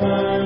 Father. 0.00 0.37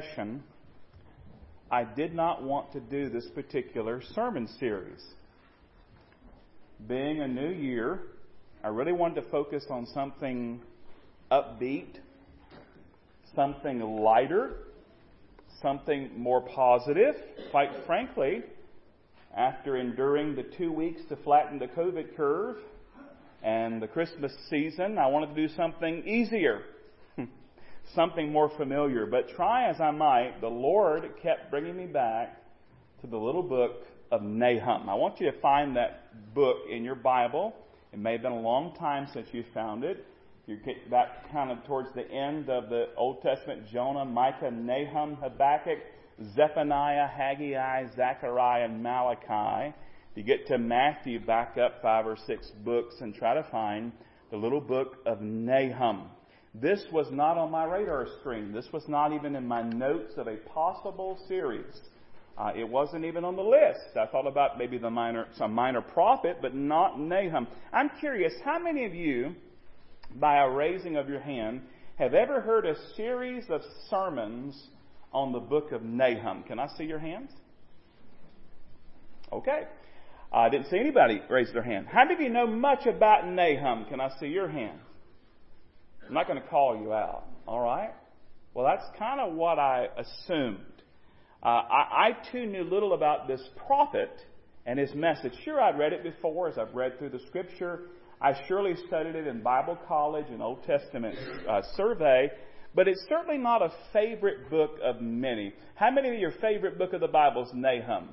Confession, 0.00 0.42
I 1.70 1.84
did 1.84 2.14
not 2.14 2.42
want 2.42 2.72
to 2.72 2.80
do 2.80 3.08
this 3.08 3.26
particular 3.34 4.02
sermon 4.14 4.48
series. 4.58 5.04
Being 6.86 7.20
a 7.20 7.28
new 7.28 7.50
year, 7.50 8.00
I 8.62 8.68
really 8.68 8.92
wanted 8.92 9.22
to 9.22 9.30
focus 9.30 9.64
on 9.68 9.86
something 9.86 10.60
upbeat, 11.30 11.96
something 13.34 13.80
lighter, 13.80 14.56
something 15.60 16.10
more 16.16 16.40
positive. 16.40 17.14
Quite 17.50 17.70
frankly, 17.86 18.42
after 19.36 19.76
enduring 19.76 20.36
the 20.36 20.44
two 20.56 20.72
weeks 20.72 21.02
to 21.08 21.16
flatten 21.16 21.58
the 21.58 21.66
COVID 21.66 22.16
curve 22.16 22.56
and 23.42 23.82
the 23.82 23.88
Christmas 23.88 24.32
season, 24.48 24.98
I 24.98 25.08
wanted 25.08 25.34
to 25.34 25.48
do 25.48 25.54
something 25.54 26.06
easier 26.06 26.62
something 27.94 28.32
more 28.32 28.50
familiar. 28.50 29.06
But 29.06 29.28
try 29.28 29.68
as 29.68 29.80
I 29.80 29.90
might, 29.90 30.40
the 30.40 30.48
Lord 30.48 31.10
kept 31.22 31.50
bringing 31.50 31.76
me 31.76 31.86
back 31.86 32.42
to 33.00 33.06
the 33.06 33.16
little 33.16 33.42
book 33.42 33.86
of 34.10 34.22
Nahum. 34.22 34.88
I 34.88 34.94
want 34.94 35.20
you 35.20 35.30
to 35.30 35.40
find 35.40 35.76
that 35.76 36.34
book 36.34 36.56
in 36.70 36.84
your 36.84 36.94
Bible. 36.94 37.54
It 37.92 37.98
may 37.98 38.12
have 38.12 38.22
been 38.22 38.32
a 38.32 38.40
long 38.40 38.74
time 38.74 39.08
since 39.12 39.28
you 39.32 39.44
found 39.54 39.84
it. 39.84 40.04
You 40.46 40.56
get 40.56 40.90
back 40.90 41.30
kind 41.30 41.50
of 41.50 41.64
towards 41.66 41.92
the 41.94 42.10
end 42.10 42.48
of 42.48 42.70
the 42.70 42.88
Old 42.96 43.20
Testament 43.22 43.68
Jonah, 43.70 44.04
Micah, 44.04 44.50
Nahum, 44.50 45.16
Habakkuk, 45.16 45.78
Zephaniah, 46.34 47.06
Haggai, 47.06 47.86
Zechariah, 47.94 48.64
and 48.64 48.82
Malachi. 48.82 49.74
You 50.14 50.22
get 50.22 50.46
to 50.48 50.58
Matthew, 50.58 51.20
back 51.20 51.58
up 51.58 51.82
five 51.82 52.06
or 52.06 52.16
six 52.26 52.50
books 52.64 52.96
and 53.00 53.14
try 53.14 53.34
to 53.34 53.42
find 53.50 53.92
the 54.30 54.36
little 54.36 54.60
book 54.60 54.96
of 55.06 55.20
Nahum. 55.20 56.08
This 56.60 56.84
was 56.90 57.10
not 57.10 57.36
on 57.36 57.50
my 57.50 57.64
radar 57.64 58.06
screen. 58.20 58.52
This 58.52 58.72
was 58.72 58.88
not 58.88 59.12
even 59.12 59.36
in 59.36 59.46
my 59.46 59.62
notes 59.62 60.14
of 60.16 60.26
a 60.26 60.36
possible 60.36 61.18
series. 61.28 61.80
Uh, 62.36 62.52
it 62.56 62.68
wasn't 62.68 63.04
even 63.04 63.24
on 63.24 63.36
the 63.36 63.42
list. 63.42 63.96
I 63.96 64.06
thought 64.06 64.26
about 64.26 64.58
maybe 64.58 64.78
the 64.78 64.90
minor, 64.90 65.26
some 65.36 65.52
minor 65.52 65.80
prophet, 65.80 66.38
but 66.40 66.54
not 66.54 66.98
Nahum. 66.98 67.48
I'm 67.72 67.90
curious, 68.00 68.32
how 68.44 68.58
many 68.58 68.84
of 68.84 68.94
you, 68.94 69.34
by 70.14 70.38
a 70.38 70.48
raising 70.48 70.96
of 70.96 71.08
your 71.08 71.20
hand, 71.20 71.62
have 71.96 72.14
ever 72.14 72.40
heard 72.40 72.64
a 72.64 72.76
series 72.96 73.44
of 73.50 73.60
sermons 73.90 74.68
on 75.12 75.32
the 75.32 75.40
book 75.40 75.72
of 75.72 75.82
Nahum? 75.82 76.44
Can 76.44 76.58
I 76.58 76.68
see 76.76 76.84
your 76.84 77.00
hands? 77.00 77.30
Okay. 79.32 79.64
I 80.32 80.48
didn't 80.48 80.68
see 80.70 80.78
anybody 80.78 81.20
raise 81.28 81.52
their 81.52 81.62
hand. 81.62 81.86
How 81.88 82.04
many 82.04 82.14
of 82.14 82.20
you 82.20 82.28
know 82.30 82.46
much 82.46 82.86
about 82.86 83.26
Nahum? 83.26 83.86
Can 83.86 84.00
I 84.00 84.10
see 84.20 84.26
your 84.26 84.48
hand? 84.48 84.78
I'm 86.08 86.14
not 86.14 86.26
going 86.26 86.40
to 86.40 86.48
call 86.48 86.80
you 86.80 86.92
out. 86.92 87.24
All 87.46 87.60
right? 87.60 87.90
Well, 88.54 88.66
that's 88.66 88.84
kind 88.98 89.20
of 89.20 89.34
what 89.34 89.58
I 89.58 89.88
assumed. 89.96 90.58
Uh, 91.42 91.48
I, 91.48 92.08
I 92.08 92.30
too 92.32 92.46
knew 92.46 92.64
little 92.64 92.94
about 92.94 93.28
this 93.28 93.42
prophet 93.66 94.10
and 94.66 94.78
his 94.78 94.92
message. 94.94 95.32
Sure, 95.44 95.60
I'd 95.60 95.78
read 95.78 95.92
it 95.92 96.02
before 96.02 96.48
as 96.48 96.58
I've 96.58 96.74
read 96.74 96.98
through 96.98 97.10
the 97.10 97.20
scripture. 97.28 97.82
I 98.20 98.32
surely 98.48 98.74
studied 98.88 99.14
it 99.14 99.26
in 99.26 99.42
Bible 99.42 99.78
college 99.86 100.26
and 100.28 100.42
Old 100.42 100.64
Testament 100.64 101.16
uh, 101.48 101.60
survey, 101.76 102.30
but 102.74 102.88
it's 102.88 103.04
certainly 103.08 103.38
not 103.38 103.62
a 103.62 103.70
favorite 103.92 104.50
book 104.50 104.72
of 104.82 105.00
many. 105.00 105.54
How 105.74 105.90
many 105.90 106.08
of 106.08 106.18
your 106.18 106.32
favorite 106.40 106.78
book 106.78 106.94
of 106.94 107.00
the 107.00 107.06
Bible 107.06 107.44
is 107.44 107.50
Nahum? 107.54 108.08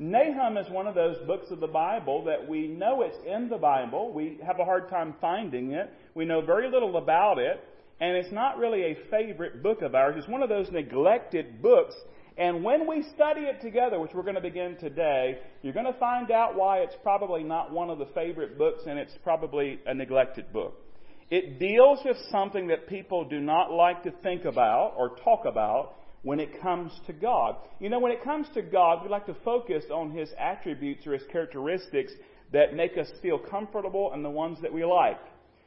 Nahum 0.00 0.56
is 0.56 0.66
one 0.70 0.86
of 0.86 0.94
those 0.94 1.18
books 1.26 1.50
of 1.50 1.60
the 1.60 1.66
Bible 1.66 2.24
that 2.24 2.48
we 2.48 2.66
know 2.68 3.02
it's 3.02 3.18
in 3.26 3.50
the 3.50 3.58
Bible. 3.58 4.14
We 4.14 4.38
have 4.46 4.58
a 4.58 4.64
hard 4.64 4.88
time 4.88 5.14
finding 5.20 5.72
it. 5.72 5.92
We 6.14 6.24
know 6.24 6.40
very 6.40 6.70
little 6.70 6.96
about 6.96 7.38
it. 7.38 7.62
And 8.00 8.16
it's 8.16 8.32
not 8.32 8.56
really 8.56 8.82
a 8.82 8.98
favorite 9.10 9.62
book 9.62 9.82
of 9.82 9.94
ours. 9.94 10.14
It's 10.16 10.26
one 10.26 10.42
of 10.42 10.48
those 10.48 10.70
neglected 10.70 11.60
books. 11.60 11.94
And 12.38 12.64
when 12.64 12.88
we 12.88 13.04
study 13.14 13.42
it 13.42 13.60
together, 13.60 14.00
which 14.00 14.12
we're 14.14 14.22
going 14.22 14.36
to 14.36 14.40
begin 14.40 14.78
today, 14.80 15.38
you're 15.60 15.74
going 15.74 15.92
to 15.92 15.98
find 15.98 16.30
out 16.30 16.56
why 16.56 16.78
it's 16.78 16.96
probably 17.02 17.42
not 17.42 17.70
one 17.70 17.90
of 17.90 17.98
the 17.98 18.08
favorite 18.14 18.56
books 18.56 18.84
and 18.86 18.98
it's 18.98 19.12
probably 19.22 19.80
a 19.84 19.92
neglected 19.92 20.50
book. 20.50 20.80
It 21.30 21.58
deals 21.58 21.98
with 22.06 22.16
something 22.30 22.68
that 22.68 22.88
people 22.88 23.26
do 23.28 23.38
not 23.38 23.70
like 23.70 24.04
to 24.04 24.12
think 24.22 24.46
about 24.46 24.94
or 24.96 25.16
talk 25.22 25.44
about, 25.44 25.96
when 26.22 26.40
it 26.40 26.60
comes 26.60 26.92
to 27.06 27.12
God. 27.12 27.56
You 27.78 27.88
know, 27.88 27.98
when 27.98 28.12
it 28.12 28.22
comes 28.22 28.46
to 28.54 28.62
God, 28.62 29.02
we 29.02 29.08
like 29.08 29.26
to 29.26 29.36
focus 29.44 29.84
on 29.92 30.10
His 30.10 30.30
attributes 30.38 31.06
or 31.06 31.14
His 31.14 31.22
characteristics 31.32 32.12
that 32.52 32.74
make 32.74 32.98
us 32.98 33.08
feel 33.22 33.38
comfortable 33.38 34.12
and 34.12 34.24
the 34.24 34.30
ones 34.30 34.58
that 34.62 34.72
we 34.72 34.84
like. 34.84 35.20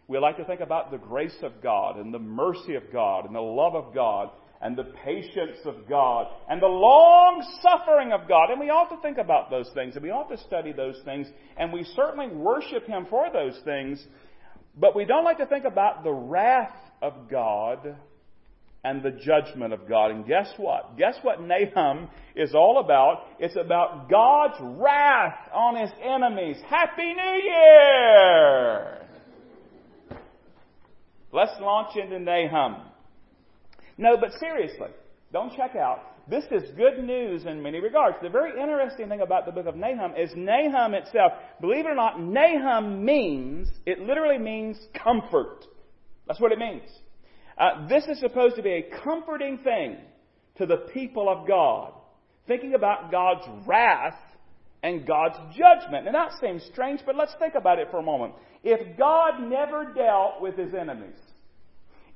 We 0.08 0.20
like 0.20 0.38
to 0.38 0.46
think 0.46 0.60
about 0.60 0.92
the 0.92 0.98
grace 0.98 1.38
of 1.42 1.62
God 1.62 1.98
and 1.98 2.14
the 2.14 2.20
mercy 2.20 2.76
of 2.76 2.84
God 2.92 3.26
and 3.26 3.34
the 3.34 3.40
love 3.40 3.74
of 3.74 3.94
God 3.94 4.30
and 4.62 4.78
the 4.78 4.94
patience 5.04 5.58
of 5.66 5.88
God 5.90 6.28
and 6.50 6.62
the 6.62 6.68
long 6.68 7.46
suffering 7.62 8.12
of 8.12 8.28
God. 8.28 8.50
And 8.50 8.60
we 8.60 8.70
ought 8.70 8.90
to 8.90 9.02
think 9.02 9.18
about 9.18 9.50
those 9.50 9.70
things 9.74 9.96
and 9.96 10.04
we 10.04 10.12
ought 10.12 10.30
to 10.30 10.38
study 10.46 10.72
those 10.72 11.00
things 11.06 11.28
and 11.58 11.72
we 11.72 11.84
certainly 11.96 12.28
worship 12.28 12.86
Him 12.86 13.08
for 13.10 13.28
those 13.32 13.60
things. 13.64 14.06
But 14.76 14.96
we 14.96 15.06
don't 15.06 15.24
like 15.24 15.38
to 15.38 15.46
think 15.46 15.66
about 15.66 16.04
the 16.04 16.12
wrath 16.12 16.76
of 17.02 17.30
God 17.30 17.96
and 18.84 19.02
the 19.02 19.12
judgment 19.12 19.74
of 19.74 19.88
God. 19.88 20.12
And 20.12 20.26
guess 20.26 20.52
what? 20.58 20.98
Guess 20.98 21.16
what 21.22 21.42
Nahum 21.42 22.10
is 22.36 22.54
all 22.54 22.80
about? 22.84 23.26
It's 23.40 23.56
about 23.56 24.10
God's 24.10 24.56
wrath 24.60 25.50
on 25.54 25.78
his 25.78 25.92
enemies. 26.04 26.58
Happy 26.68 27.14
New 27.14 27.42
Year! 27.44 29.00
Let's 31.32 31.60
launch 31.60 31.96
into 31.96 32.20
Nahum. 32.20 32.84
No, 33.98 34.18
but 34.18 34.34
seriously, 34.40 34.90
don't 35.32 35.56
check 35.56 35.76
out. 35.76 36.02
This 36.30 36.46
is 36.52 36.70
good 36.78 37.04
news 37.04 37.46
in 37.46 37.62
many 37.62 37.80
regards. 37.80 38.18
The 38.22 38.30
very 38.30 38.52
interesting 38.62 39.10
thing 39.10 39.22
about 39.22 39.46
the 39.46 39.52
book 39.52 39.66
of 39.66 39.76
Nahum 39.76 40.14
is 40.16 40.32
Nahum 40.36 40.94
itself, 40.94 41.34
believe 41.60 41.86
it 41.86 41.90
or 41.90 41.96
not, 41.96 42.22
Nahum 42.22 43.04
means, 43.04 43.68
it 43.86 44.00
literally 44.00 44.38
means 44.38 44.78
comfort. 44.94 45.66
That's 46.28 46.40
what 46.40 46.52
it 46.52 46.60
means. 46.60 46.90
Uh, 47.58 47.88
this 47.88 48.06
is 48.06 48.20
supposed 48.20 48.56
to 48.56 48.64
be 48.64 48.74
a 48.74 49.04
comforting 49.04 49.60
thing 49.60 49.98
to 50.58 50.66
the 50.66 50.78
people 50.94 51.30
of 51.30 51.48
God. 51.48 51.94
Thinking 52.48 52.74
about 52.74 53.12
God's 53.12 53.48
wrath 53.66 54.18
and 54.82 55.08
God's 55.08 55.38
judgment. 55.56 56.08
And 56.08 56.16
that 56.16 56.32
seems 56.42 56.64
strange, 56.72 57.02
but 57.06 57.16
let's 57.16 57.34
think 57.40 57.56
about 57.56 57.80
it 57.80 57.90
for 57.90 58.00
a 58.00 58.04
moment. 58.04 58.34
If 58.64 58.98
God 58.98 59.42
never 59.42 59.94
dealt 59.94 60.42
with 60.42 60.58
his 60.58 60.74
enemies, 60.74 61.20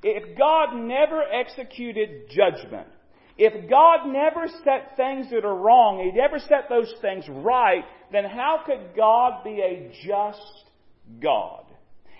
if 0.02 0.38
God 0.38 0.74
never 0.74 1.22
executed 1.22 2.30
judgment, 2.30 2.86
if 3.38 3.70
God 3.70 4.06
never 4.06 4.48
set 4.64 4.96
things 4.96 5.30
that 5.30 5.44
are 5.44 5.54
wrong, 5.54 6.00
He 6.04 6.18
never 6.18 6.40
set 6.40 6.68
those 6.68 6.92
things 7.00 7.24
right, 7.28 7.84
then 8.10 8.24
how 8.24 8.62
could 8.66 8.96
God 8.96 9.44
be 9.44 9.60
a 9.60 9.92
just 10.04 10.64
God? 11.22 11.64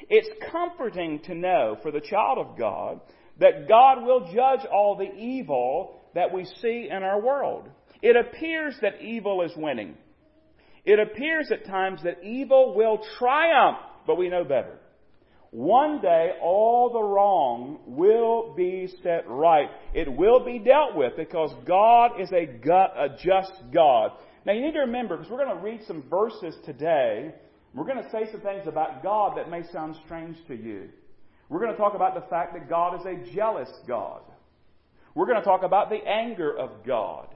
It's 0.08 0.28
comforting 0.50 1.20
to 1.24 1.34
know 1.34 1.76
for 1.82 1.90
the 1.90 2.00
child 2.00 2.38
of 2.38 2.58
God 2.58 3.00
that 3.38 3.68
God 3.68 4.04
will 4.04 4.32
judge 4.32 4.66
all 4.72 4.96
the 4.96 5.14
evil 5.14 6.00
that 6.14 6.32
we 6.32 6.44
see 6.60 6.88
in 6.90 7.02
our 7.02 7.20
world. 7.20 7.68
It 8.02 8.16
appears 8.16 8.76
that 8.82 9.00
evil 9.00 9.42
is 9.42 9.52
winning. 9.56 9.96
It 10.84 10.98
appears 10.98 11.50
at 11.52 11.66
times 11.66 12.00
that 12.04 12.24
evil 12.24 12.74
will 12.74 13.00
triumph, 13.18 13.78
but 14.06 14.16
we 14.16 14.28
know 14.28 14.44
better. 14.44 14.78
One 15.50 16.00
day 16.00 16.32
all 16.42 16.90
the 16.92 17.02
wrong 17.02 17.80
will 17.86 18.54
be 18.54 18.88
set 19.02 19.28
right. 19.28 19.68
It 19.94 20.10
will 20.10 20.44
be 20.44 20.58
dealt 20.58 20.94
with 20.94 21.16
because 21.16 21.54
God 21.66 22.20
is 22.20 22.30
a, 22.32 22.46
gut, 22.46 22.92
a 22.96 23.08
just 23.22 23.52
God. 23.72 24.12
Now 24.44 24.52
you 24.52 24.62
need 24.62 24.72
to 24.72 24.80
remember, 24.80 25.16
because 25.16 25.30
we're 25.30 25.44
going 25.44 25.56
to 25.56 25.62
read 25.62 25.80
some 25.86 26.04
verses 26.08 26.54
today, 26.64 27.34
we're 27.78 27.86
going 27.86 28.02
to 28.02 28.10
say 28.10 28.30
some 28.32 28.40
things 28.40 28.66
about 28.66 29.04
God 29.04 29.36
that 29.38 29.48
may 29.48 29.62
sound 29.72 29.94
strange 30.04 30.36
to 30.48 30.54
you. 30.54 30.88
We're 31.48 31.60
going 31.60 31.70
to 31.70 31.78
talk 31.78 31.94
about 31.94 32.14
the 32.14 32.28
fact 32.28 32.52
that 32.54 32.68
God 32.68 32.98
is 33.00 33.06
a 33.06 33.34
jealous 33.34 33.70
God. 33.86 34.22
We're 35.14 35.26
going 35.26 35.38
to 35.38 35.44
talk 35.44 35.62
about 35.62 35.88
the 35.88 36.04
anger 36.04 36.52
of 36.58 36.84
God. 36.84 37.28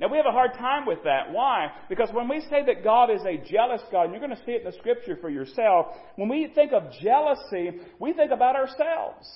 Now 0.00 0.08
we 0.08 0.16
have 0.16 0.26
a 0.26 0.32
hard 0.32 0.54
time 0.54 0.86
with 0.86 1.00
that. 1.02 1.32
Why? 1.32 1.72
Because 1.88 2.08
when 2.12 2.28
we 2.28 2.40
say 2.50 2.64
that 2.66 2.84
God 2.84 3.10
is 3.10 3.22
a 3.22 3.36
jealous 3.36 3.82
God, 3.90 4.04
and 4.04 4.12
you're 4.12 4.24
going 4.24 4.36
to 4.36 4.44
see 4.46 4.52
it 4.52 4.64
in 4.64 4.70
the 4.70 4.78
scripture 4.78 5.18
for 5.20 5.28
yourself, 5.28 5.86
when 6.14 6.28
we 6.28 6.48
think 6.54 6.72
of 6.72 6.92
jealousy, 7.02 7.80
we 7.98 8.12
think 8.12 8.30
about 8.30 8.54
ourselves. 8.54 9.26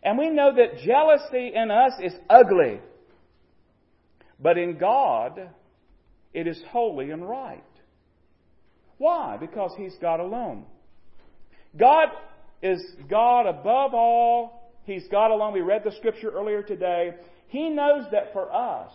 And 0.00 0.16
we 0.16 0.30
know 0.30 0.54
that 0.54 0.78
jealousy 0.84 1.52
in 1.54 1.72
us 1.72 1.92
is 2.00 2.12
ugly. 2.30 2.80
But 4.38 4.58
in 4.58 4.78
God, 4.78 5.50
it 6.32 6.46
is 6.46 6.62
holy 6.70 7.10
and 7.10 7.28
right. 7.28 7.64
Why? 8.98 9.36
Because 9.38 9.72
He's 9.76 9.94
God 10.00 10.20
alone. 10.20 10.64
God 11.78 12.08
is 12.62 12.82
God 13.08 13.46
above 13.46 13.94
all. 13.94 14.72
He's 14.84 15.06
God 15.10 15.30
alone. 15.30 15.52
We 15.52 15.60
read 15.60 15.82
the 15.84 15.92
scripture 15.92 16.30
earlier 16.30 16.62
today. 16.62 17.14
He 17.48 17.68
knows 17.68 18.06
that 18.12 18.32
for 18.32 18.52
us, 18.52 18.90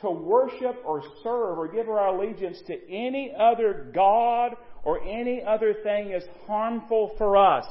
to 0.00 0.10
worship 0.10 0.76
or 0.84 1.02
serve 1.22 1.58
or 1.58 1.68
give 1.68 1.88
our 1.88 2.08
allegiance 2.08 2.58
to 2.66 2.74
any 2.88 3.32
other 3.38 3.90
God 3.92 4.52
or 4.84 5.02
any 5.02 5.42
other 5.42 5.74
thing 5.82 6.12
is 6.12 6.22
harmful 6.46 7.14
for 7.18 7.36
us. 7.36 7.66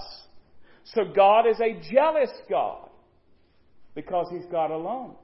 So 0.94 1.06
God 1.06 1.48
is 1.48 1.60
a 1.60 1.80
jealous 1.92 2.32
God 2.50 2.90
because 3.96 4.28
He's 4.30 4.46
God 4.52 4.72
alone. 4.72 5.16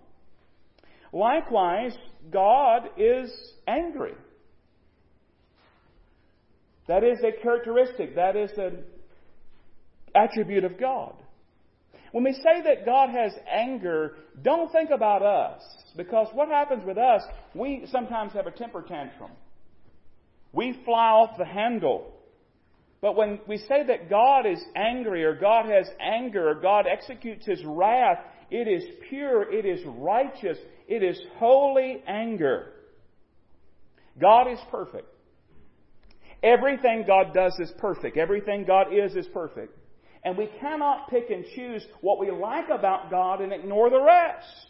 Likewise, 1.12 1.96
God 2.32 2.90
is 2.98 3.30
angry. 3.68 4.14
That 6.88 7.04
is 7.04 7.20
a 7.20 7.42
characteristic, 7.42 8.16
that 8.16 8.36
is 8.36 8.52
an 8.58 8.84
attribute 10.16 10.64
of 10.64 10.80
God. 10.80 11.16
When 12.12 12.24
we 12.24 12.34
say 12.34 12.62
that 12.66 12.86
God 12.86 13.10
has 13.10 13.32
anger, 13.52 14.16
don't 14.44 14.72
think 14.72 14.92
about 14.92 15.24
us. 15.24 15.62
Because 15.98 16.28
what 16.34 16.48
happens 16.48 16.84
with 16.86 16.98
us, 16.98 17.24
we 17.56 17.86
sometimes 17.92 18.34
have 18.34 18.46
a 18.46 18.52
temper 18.52 18.84
tantrum. 18.84 19.32
We 20.52 20.80
fly 20.86 21.10
off 21.10 21.38
the 21.38 21.46
handle. 21.46 22.14
But 23.02 23.16
when 23.16 23.40
we 23.48 23.58
say 23.58 23.84
that 23.88 24.10
God 24.10 24.46
is 24.46 24.64
angry 24.76 25.24
or 25.24 25.36
God 25.36 25.66
has 25.66 25.88
anger 26.00 26.50
or 26.50 26.56
God 26.56 26.86
executes 26.88 27.46
His 27.46 27.64
wrath, 27.66 28.20
it 28.52 28.68
is 28.68 28.84
pure, 29.10 29.52
it 29.52 29.66
is 29.66 29.82
righteous, 29.86 30.58
it 30.88 31.02
is 31.02 31.20
holy 31.38 32.04
anger. 32.08 32.74
God 34.22 34.52
is 34.52 34.60
perfect. 34.70 35.08
Everything 36.44 37.06
God 37.08 37.34
does 37.34 37.58
is 37.60 37.72
perfect. 37.78 38.18
Everything 38.18 38.66
God 38.66 38.88
is 38.94 39.16
is 39.16 39.28
perfect. 39.28 39.78
And 40.26 40.38
we 40.38 40.50
cannot 40.60 41.10
pick 41.10 41.30
and 41.30 41.46
choose 41.56 41.86
what 42.02 42.20
we 42.20 42.32
like 42.32 42.70
about 42.70 43.10
God 43.10 43.42
and 43.42 43.54
ignore 43.54 43.90
the 43.90 44.02
rest. 44.02 44.68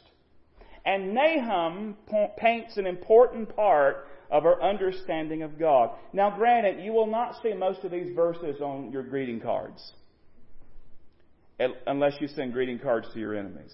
And 0.85 1.13
Nahum 1.13 1.95
paints 2.37 2.77
an 2.77 2.85
important 2.85 3.55
part 3.55 4.07
of 4.29 4.45
our 4.45 4.61
understanding 4.61 5.43
of 5.43 5.57
God. 5.59 5.91
Now, 6.11 6.35
granted, 6.35 6.83
you 6.83 6.91
will 6.91 7.07
not 7.07 7.41
see 7.41 7.53
most 7.53 7.83
of 7.83 7.91
these 7.91 8.15
verses 8.15 8.61
on 8.61 8.91
your 8.91 9.03
greeting 9.03 9.39
cards, 9.39 9.93
unless 11.87 12.13
you 12.19 12.27
send 12.27 12.53
greeting 12.53 12.79
cards 12.79 13.07
to 13.13 13.19
your 13.19 13.35
enemies. 13.35 13.73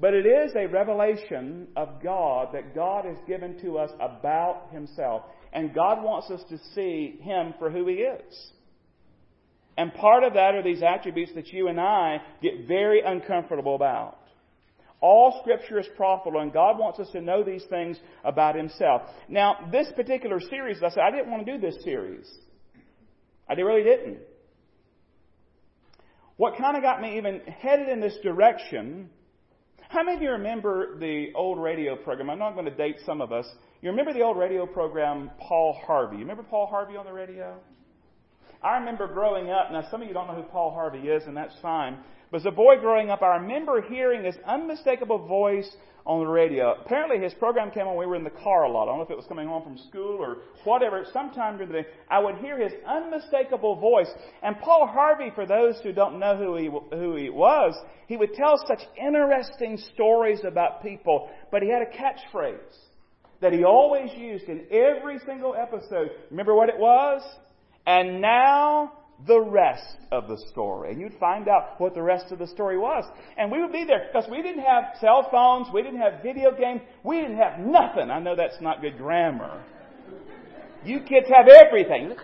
But 0.00 0.14
it 0.14 0.24
is 0.24 0.52
a 0.56 0.66
revelation 0.66 1.68
of 1.76 2.02
God 2.02 2.54
that 2.54 2.74
God 2.74 3.04
has 3.04 3.18
given 3.26 3.60
to 3.60 3.76
us 3.76 3.90
about 4.00 4.68
Himself. 4.72 5.24
And 5.52 5.74
God 5.74 6.02
wants 6.02 6.30
us 6.30 6.42
to 6.48 6.58
see 6.74 7.18
Him 7.20 7.54
for 7.58 7.70
who 7.70 7.86
He 7.86 7.94
is. 7.94 8.52
And 9.76 9.92
part 9.94 10.24
of 10.24 10.34
that 10.34 10.54
are 10.54 10.62
these 10.62 10.82
attributes 10.82 11.32
that 11.34 11.48
you 11.48 11.68
and 11.68 11.80
I 11.80 12.18
get 12.42 12.68
very 12.68 13.00
uncomfortable 13.00 13.74
about. 13.74 14.18
All 15.00 15.40
scripture 15.40 15.78
is 15.78 15.86
profitable 15.96 16.40
and 16.40 16.52
God 16.52 16.78
wants 16.78 17.00
us 17.00 17.08
to 17.12 17.22
know 17.22 17.42
these 17.42 17.64
things 17.70 17.98
about 18.22 18.54
Himself. 18.54 19.02
Now, 19.28 19.68
this 19.72 19.90
particular 19.96 20.38
series, 20.40 20.82
I 20.82 20.90
said, 20.90 21.02
I 21.02 21.10
didn't 21.10 21.30
want 21.30 21.46
to 21.46 21.52
do 21.52 21.58
this 21.58 21.82
series. 21.82 22.30
I 23.48 23.54
really 23.54 23.82
didn't. 23.82 24.18
What 26.36 26.56
kind 26.56 26.76
of 26.76 26.82
got 26.82 27.02
me 27.02 27.18
even 27.18 27.40
headed 27.40 27.88
in 27.88 28.00
this 28.00 28.16
direction, 28.22 29.10
how 29.88 30.02
many 30.02 30.16
of 30.16 30.22
you 30.22 30.30
remember 30.30 30.98
the 30.98 31.28
old 31.34 31.60
radio 31.60 31.96
program? 31.96 32.30
I'm 32.30 32.38
not 32.38 32.54
going 32.54 32.66
to 32.66 32.70
date 32.70 32.96
some 33.04 33.20
of 33.20 33.32
us. 33.32 33.46
You 33.82 33.88
remember 33.88 34.12
the 34.12 34.20
old 34.20 34.36
radio 34.36 34.66
program, 34.66 35.30
Paul 35.38 35.80
Harvey? 35.86 36.16
You 36.16 36.22
remember 36.22 36.42
Paul 36.42 36.66
Harvey 36.66 36.96
on 36.96 37.06
the 37.06 37.12
radio? 37.12 37.56
I 38.62 38.76
remember 38.76 39.06
growing 39.06 39.48
up, 39.48 39.72
now 39.72 39.88
some 39.90 40.02
of 40.02 40.08
you 40.08 40.12
don't 40.12 40.26
know 40.26 40.34
who 40.34 40.42
Paul 40.42 40.72
Harvey 40.72 41.08
is, 41.08 41.22
and 41.26 41.34
that's 41.34 41.54
fine. 41.62 41.96
But 42.30 42.42
as 42.42 42.46
a 42.46 42.50
boy 42.50 42.76
growing 42.78 43.08
up, 43.08 43.22
I 43.22 43.36
remember 43.36 43.80
hearing 43.80 44.22
his 44.22 44.36
unmistakable 44.46 45.26
voice 45.26 45.68
on 46.04 46.20
the 46.20 46.26
radio. 46.26 46.74
Apparently, 46.84 47.24
his 47.24 47.32
program 47.32 47.70
came 47.70 47.86
on 47.86 47.96
we 47.96 48.04
were 48.04 48.16
in 48.16 48.22
the 48.24 48.28
car 48.28 48.64
a 48.64 48.70
lot. 48.70 48.82
I 48.82 48.86
don't 48.88 48.98
know 48.98 49.04
if 49.04 49.10
it 49.10 49.16
was 49.16 49.26
coming 49.26 49.48
home 49.48 49.62
from 49.62 49.78
school 49.78 50.18
or 50.18 50.36
whatever. 50.64 51.06
Sometime 51.10 51.56
during 51.56 51.72
the 51.72 51.82
day, 51.82 51.88
I 52.10 52.18
would 52.18 52.36
hear 52.36 52.58
his 52.62 52.74
unmistakable 52.86 53.76
voice. 53.76 54.10
And 54.42 54.58
Paul 54.58 54.88
Harvey, 54.92 55.32
for 55.34 55.46
those 55.46 55.80
who 55.82 55.92
don't 55.92 56.18
know 56.18 56.36
who 56.36 56.56
he, 56.56 56.66
who 56.66 57.16
he 57.16 57.30
was, 57.30 57.74
he 58.08 58.18
would 58.18 58.34
tell 58.34 58.62
such 58.68 58.82
interesting 58.98 59.78
stories 59.94 60.40
about 60.44 60.82
people. 60.82 61.30
But 61.50 61.62
he 61.62 61.70
had 61.70 61.80
a 61.80 61.86
catchphrase 61.86 62.89
that 63.40 63.52
he 63.52 63.64
always 63.64 64.10
used 64.16 64.44
in 64.44 64.66
every 64.70 65.18
single 65.26 65.54
episode. 65.54 66.10
Remember 66.30 66.54
what 66.54 66.68
it 66.68 66.78
was? 66.78 67.22
And 67.86 68.20
now 68.20 68.92
the 69.26 69.40
rest 69.40 69.96
of 70.12 70.28
the 70.28 70.38
story. 70.50 70.92
And 70.92 71.00
you'd 71.00 71.18
find 71.18 71.48
out 71.48 71.80
what 71.80 71.94
the 71.94 72.02
rest 72.02 72.32
of 72.32 72.38
the 72.38 72.46
story 72.46 72.78
was. 72.78 73.04
And 73.36 73.50
we 73.50 73.60
would 73.60 73.72
be 73.72 73.84
there 73.84 74.08
because 74.12 74.28
we 74.30 74.42
didn't 74.42 74.64
have 74.64 74.84
cell 75.00 75.28
phones, 75.30 75.68
we 75.72 75.82
didn't 75.82 76.00
have 76.00 76.22
video 76.22 76.52
games, 76.56 76.80
we 77.02 77.20
didn't 77.20 77.38
have 77.38 77.58
nothing. 77.60 78.10
I 78.10 78.20
know 78.20 78.36
that's 78.36 78.60
not 78.60 78.80
good 78.80 78.96
grammar. 78.96 79.62
You 80.84 81.00
kids 81.00 81.26
have 81.28 81.46
everything. 81.48 82.14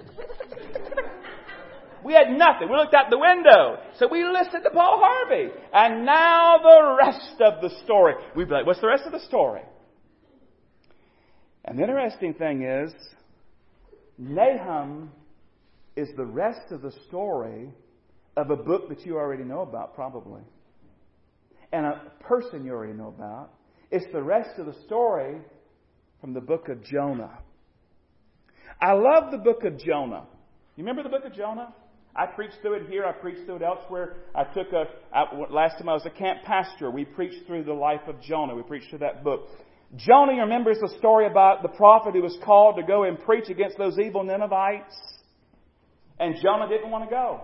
We 2.05 2.15
had 2.15 2.31
nothing. 2.31 2.71
We 2.71 2.77
looked 2.77 2.95
out 2.95 3.11
the 3.11 3.19
window. 3.19 3.79
So 3.99 4.09
we 4.09 4.25
listened 4.25 4.63
to 4.63 4.71
Paul 4.71 5.01
Harvey. 5.03 5.51
And 5.73 6.07
now 6.07 6.59
the 6.63 6.97
rest 6.99 7.41
of 7.41 7.61
the 7.61 7.71
story. 7.85 8.15
We'd 8.37 8.49
be 8.49 8.55
like, 8.55 8.67
what's 8.67 8.81
the 8.81 8.87
rest 8.87 9.05
of 9.07 9.13
the 9.13 9.21
story? 9.21 9.63
And 11.67 11.79
the 11.79 11.83
interesting 11.83 12.35
thing 12.35 12.63
is, 12.63 12.93
Nahum 14.19 15.11
is 15.97 16.09
the 16.17 16.25
rest 16.25 16.71
of 16.71 16.83
the 16.83 16.93
story 17.09 17.71
of 18.37 18.51
a 18.51 18.57
book 18.57 18.89
that 18.89 19.05
you 19.05 19.17
already 19.17 19.45
know 19.45 19.61
about, 19.61 19.95
probably. 19.95 20.43
and 21.73 21.87
a 21.87 22.13
person 22.21 22.65
you 22.65 22.73
already 22.73 22.93
know 22.93 23.09
about. 23.09 23.51
It's 23.91 24.07
the 24.13 24.23
rest 24.23 24.59
of 24.59 24.67
the 24.67 24.75
story 24.87 25.39
from 26.21 26.33
the 26.33 26.41
book 26.41 26.69
of 26.69 26.83
Jonah. 26.85 27.39
I 28.81 28.93
love 28.93 29.31
the 29.31 29.39
book 29.39 29.65
of 29.65 29.79
Jonah. 29.79 30.27
You 30.77 30.85
remember 30.85 31.03
the 31.03 31.09
book 31.09 31.25
of 31.25 31.35
Jonah? 31.35 31.75
I 32.15 32.27
preached 32.27 32.57
through 32.63 32.75
it 32.75 32.89
here. 32.89 33.05
I 33.05 33.13
preached 33.13 33.45
through 33.47 33.57
it 33.57 33.63
elsewhere. 33.63 34.17
I 34.35 34.45
took 34.45 34.73
a, 34.73 34.85
I, 35.15 35.25
last 35.51 35.79
time 35.79 35.89
I 35.89 35.93
was 35.93 36.07
a 36.07 36.11
camp 36.11 36.43
pastor, 36.45 36.91
we 36.91 37.05
preached 37.05 37.47
through 37.47 37.65
the 37.65 37.75
life 37.75 38.01
of 38.07 38.21
Jonah. 38.23 38.55
We 38.55 38.63
preached 38.63 38.89
through 38.91 39.01
that 39.01 39.23
book. 39.23 39.49
Jonah, 39.95 40.43
remembers 40.43 40.78
the 40.81 40.93
story 40.99 41.26
about 41.26 41.62
the 41.62 41.69
prophet 41.69 42.14
who 42.14 42.23
was 42.23 42.37
called 42.45 42.76
to 42.76 42.83
go 42.83 43.05
and 43.05 43.19
preach 43.21 43.49
against 43.49 43.78
those 43.78 43.99
evil 43.99 44.25
Ninevites. 44.25 44.95
And 46.19 46.35
Jonah 46.43 46.69
didn't 46.69 46.90
want 46.90 47.05
to 47.05 47.11
go. 47.11 47.43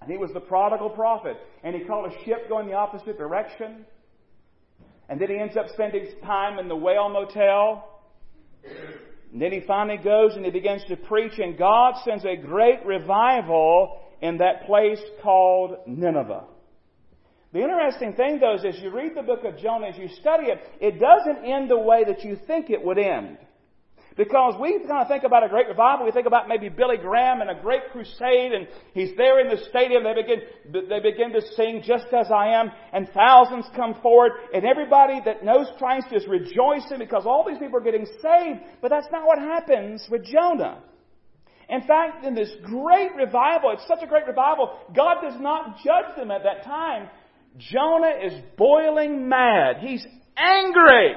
And 0.00 0.10
he 0.10 0.16
was 0.16 0.30
the 0.32 0.40
prodigal 0.40 0.90
prophet. 0.90 1.36
And 1.64 1.74
he 1.74 1.84
called 1.84 2.12
a 2.12 2.24
ship 2.24 2.48
going 2.48 2.68
the 2.68 2.74
opposite 2.74 3.18
direction. 3.18 3.84
And 5.08 5.20
then 5.20 5.28
he 5.28 5.38
ends 5.38 5.56
up 5.56 5.66
spending 5.74 6.06
time 6.24 6.58
in 6.58 6.68
the 6.68 6.76
whale 6.76 7.08
motel. 7.08 8.00
And 9.32 9.42
then 9.42 9.52
he 9.52 9.60
finally 9.66 9.98
goes 9.98 10.36
and 10.36 10.44
he 10.44 10.50
begins 10.50 10.82
to 10.88 10.96
preach, 10.96 11.38
and 11.38 11.58
God 11.58 11.94
sends 12.04 12.24
a 12.24 12.36
great 12.36 12.84
revival 12.84 14.00
in 14.20 14.38
that 14.38 14.66
place 14.66 15.00
called 15.22 15.78
Nineveh. 15.86 16.44
The 17.52 17.60
interesting 17.60 18.12
thing, 18.14 18.38
though, 18.38 18.54
is 18.54 18.64
as 18.64 18.80
you 18.80 18.90
read 18.90 19.16
the 19.16 19.22
book 19.22 19.44
of 19.44 19.58
Jonah, 19.58 19.88
as 19.88 19.98
you 19.98 20.08
study 20.20 20.46
it, 20.46 20.60
it 20.80 21.00
doesn't 21.00 21.44
end 21.44 21.68
the 21.68 21.78
way 21.78 22.04
that 22.04 22.22
you 22.22 22.36
think 22.46 22.70
it 22.70 22.84
would 22.84 22.98
end. 22.98 23.38
Because 24.16 24.54
we 24.60 24.78
kind 24.86 25.02
of 25.02 25.08
think 25.08 25.24
about 25.24 25.44
a 25.44 25.48
great 25.48 25.68
revival, 25.68 26.04
we 26.04 26.12
think 26.12 26.26
about 26.26 26.48
maybe 26.48 26.68
Billy 26.68 26.96
Graham 26.96 27.40
and 27.40 27.50
a 27.50 27.60
great 27.60 27.90
crusade, 27.90 28.52
and 28.52 28.68
he's 28.92 29.16
there 29.16 29.40
in 29.40 29.48
the 29.48 29.64
stadium, 29.68 30.04
they 30.04 30.14
begin, 30.14 30.40
they 30.88 31.00
begin 31.00 31.32
to 31.32 31.40
sing 31.54 31.82
just 31.84 32.06
as 32.12 32.30
I 32.30 32.48
am, 32.60 32.70
and 32.92 33.08
thousands 33.14 33.66
come 33.74 33.94
forward, 34.02 34.32
and 34.52 34.64
everybody 34.64 35.20
that 35.24 35.44
knows 35.44 35.68
Christ 35.78 36.08
is 36.12 36.26
rejoicing 36.26 36.98
because 36.98 37.24
all 37.24 37.46
these 37.48 37.58
people 37.58 37.78
are 37.78 37.84
getting 37.84 38.06
saved, 38.06 38.60
but 38.82 38.90
that's 38.90 39.08
not 39.10 39.26
what 39.26 39.38
happens 39.38 40.06
with 40.10 40.24
Jonah. 40.24 40.82
In 41.68 41.82
fact, 41.82 42.24
in 42.24 42.34
this 42.34 42.50
great 42.64 43.14
revival, 43.16 43.70
it's 43.70 43.86
such 43.86 44.02
a 44.02 44.06
great 44.06 44.26
revival, 44.26 44.76
God 44.94 45.22
does 45.22 45.40
not 45.40 45.76
judge 45.84 46.16
them 46.16 46.32
at 46.32 46.42
that 46.42 46.64
time. 46.64 47.08
Jonah 47.58 48.14
is 48.24 48.32
boiling 48.56 49.28
mad. 49.28 49.76
He's 49.80 50.06
angry. 50.36 51.14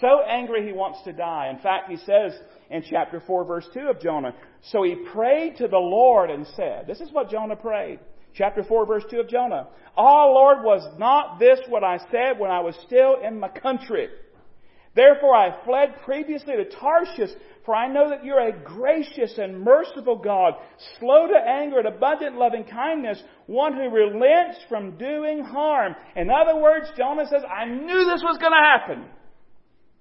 So 0.00 0.22
angry 0.28 0.66
he 0.66 0.72
wants 0.72 1.02
to 1.04 1.12
die. 1.12 1.50
In 1.54 1.60
fact, 1.60 1.90
he 1.90 1.96
says 1.96 2.32
in 2.70 2.82
chapter 2.88 3.22
4, 3.24 3.44
verse 3.44 3.68
2 3.72 3.80
of 3.88 4.00
Jonah, 4.00 4.34
So 4.70 4.82
he 4.82 4.96
prayed 5.12 5.56
to 5.58 5.68
the 5.68 5.78
Lord 5.78 6.30
and 6.30 6.46
said, 6.56 6.86
This 6.86 7.00
is 7.00 7.12
what 7.12 7.30
Jonah 7.30 7.56
prayed. 7.56 8.00
Chapter 8.34 8.62
4, 8.64 8.86
verse 8.86 9.04
2 9.10 9.20
of 9.20 9.28
Jonah. 9.28 9.68
Oh 9.96 10.32
Lord, 10.34 10.58
was 10.62 10.86
not 10.98 11.38
this 11.38 11.60
what 11.68 11.84
I 11.84 11.98
said 12.10 12.38
when 12.38 12.50
I 12.50 12.60
was 12.60 12.74
still 12.86 13.16
in 13.22 13.40
my 13.40 13.48
country? 13.48 14.08
Therefore 14.94 15.34
I 15.34 15.64
fled 15.64 15.96
previously 16.04 16.54
to 16.56 16.64
Tarshish, 16.64 17.30
for 17.66 17.74
I 17.74 17.92
know 17.92 18.08
that 18.10 18.24
you're 18.24 18.48
a 18.48 18.58
gracious 18.64 19.36
and 19.36 19.60
merciful 19.60 20.16
God, 20.16 20.54
slow 20.98 21.26
to 21.26 21.36
anger 21.36 21.80
and 21.80 21.88
abundant 21.88 22.36
loving 22.36 22.64
kindness, 22.64 23.20
one 23.46 23.74
who 23.74 23.90
relents 23.90 24.58
from 24.68 24.96
doing 24.96 25.44
harm. 25.44 25.96
In 26.14 26.30
other 26.30 26.56
words, 26.58 26.86
Jonah 26.96 27.26
says, 27.26 27.42
I 27.44 27.66
knew 27.66 28.04
this 28.04 28.22
was 28.22 28.38
going 28.38 28.52
to 28.52 28.58
happen. 28.62 29.04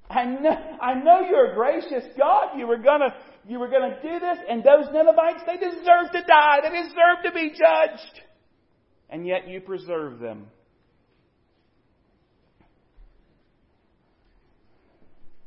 I 0.10 0.26
know, 0.26 0.78
I 0.80 0.94
know 0.94 1.22
you're 1.28 1.52
a 1.52 1.56
gracious 1.56 2.04
God. 2.16 2.58
You 2.58 2.68
were 2.68 2.78
gonna, 2.78 3.16
you 3.48 3.60
were 3.60 3.70
gonna 3.70 4.00
do 4.04 4.20
this, 4.20 4.38
and 4.48 4.64
those 4.64 4.86
Ninevites, 4.94 5.42
they 5.48 5.58
deserve 5.58 6.12
to 6.12 6.22
die. 6.28 6.60
They 6.62 6.70
deserve 6.70 7.24
to 7.24 7.32
be 7.34 7.50
judged. 7.50 8.22
And 9.10 9.26
yet 9.26 9.48
you 9.48 9.62
preserve 9.62 10.20
them. 10.20 10.46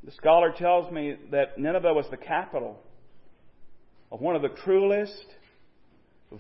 The 0.09 0.15
scholar 0.15 0.53
tells 0.53 0.91
me 0.91 1.17
that 1.33 1.59
Nineveh 1.59 1.93
was 1.93 2.07
the 2.11 2.17
capital 2.17 2.81
of 4.11 4.23
one 4.23 4.37
of 4.37 4.41
the 4.41 4.49
cruelest, 4.49 5.27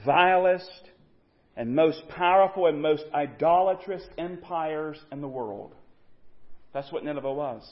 vilest, 0.07 0.89
and 1.55 1.77
most 1.77 2.09
powerful 2.09 2.67
and 2.67 2.81
most 2.81 3.05
idolatrous 3.13 4.03
empires 4.17 4.99
in 5.13 5.21
the 5.21 5.29
world. 5.29 5.75
That's 6.73 6.91
what 6.91 7.05
Nineveh 7.05 7.31
was. 7.31 7.63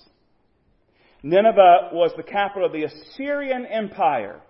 Nineveh 1.22 1.88
was 1.94 2.12
the 2.14 2.22
capital 2.22 2.66
of 2.66 2.74
the 2.74 2.84
Assyrian 2.84 3.64
Empire. 3.64 4.42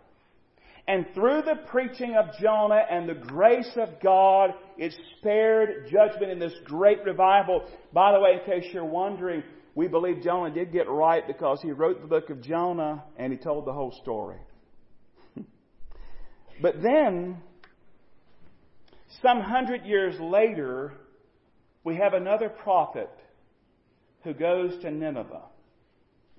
And 0.89 1.07
through 1.15 1.43
the 1.43 1.61
preaching 1.69 2.17
of 2.17 2.27
Jonah 2.41 2.83
and 2.91 3.09
the 3.09 3.15
grace 3.15 3.71
of 3.77 4.01
God, 4.03 4.51
it 4.79 4.93
spared 5.17 5.93
judgment 5.93 6.33
in 6.33 6.41
this 6.41 6.55
great 6.65 7.05
revival. 7.05 7.69
By 7.93 8.11
the 8.11 8.19
way, 8.19 8.33
in 8.33 8.41
case 8.41 8.69
you're 8.73 8.85
wondering, 8.85 9.45
we 9.77 9.89
believe 9.89 10.23
Jonah 10.23 10.53
did 10.53 10.73
get 10.73 10.89
right 10.89 11.25
because 11.27 11.61
he 11.61 11.71
wrote 11.71 12.01
the 12.01 12.09
book 12.09 12.31
of 12.31 12.41
Jonah 12.41 13.05
and 13.19 13.31
he 13.31 13.39
told 13.39 13.67
the 13.67 13.75
whole 13.75 13.93
story. 14.03 14.39
but 16.63 16.83
then, 16.83 17.43
some 19.23 19.39
hundred 19.39 19.85
years 19.85 20.19
later, 20.19 20.95
we 21.85 21.95
have 21.97 22.15
another 22.15 22.49
prophet 22.49 23.11
who 24.25 24.33
goes 24.33 24.81
to 24.81 24.91
Nineveh 24.91 25.43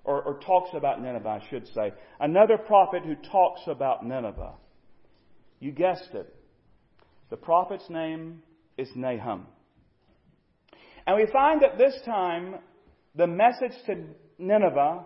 or, 0.04 0.24
or 0.24 0.40
talks 0.40 0.72
about 0.74 1.00
Nineveh, 1.00 1.30
I 1.30 1.48
should 1.48 1.68
say. 1.76 1.94
Another 2.20 2.58
prophet 2.58 3.04
who 3.06 3.14
talks 3.14 3.62
about 3.68 4.04
Nineveh. 4.04 4.56
You 5.60 5.72
guessed 5.74 6.10
it. 6.16 6.36
The 7.30 7.38
prophet's 7.38 7.88
name 7.88 8.42
is 8.80 8.90
Nahum. 8.96 9.46
And 11.06 11.18
we 11.18 11.28
find 11.32 11.62
that 11.62 11.78
this 11.78 11.94
time 12.04 12.56
the 13.18 13.28
message 13.28 13.74
to 13.88 14.04
Nineveh 14.38 15.06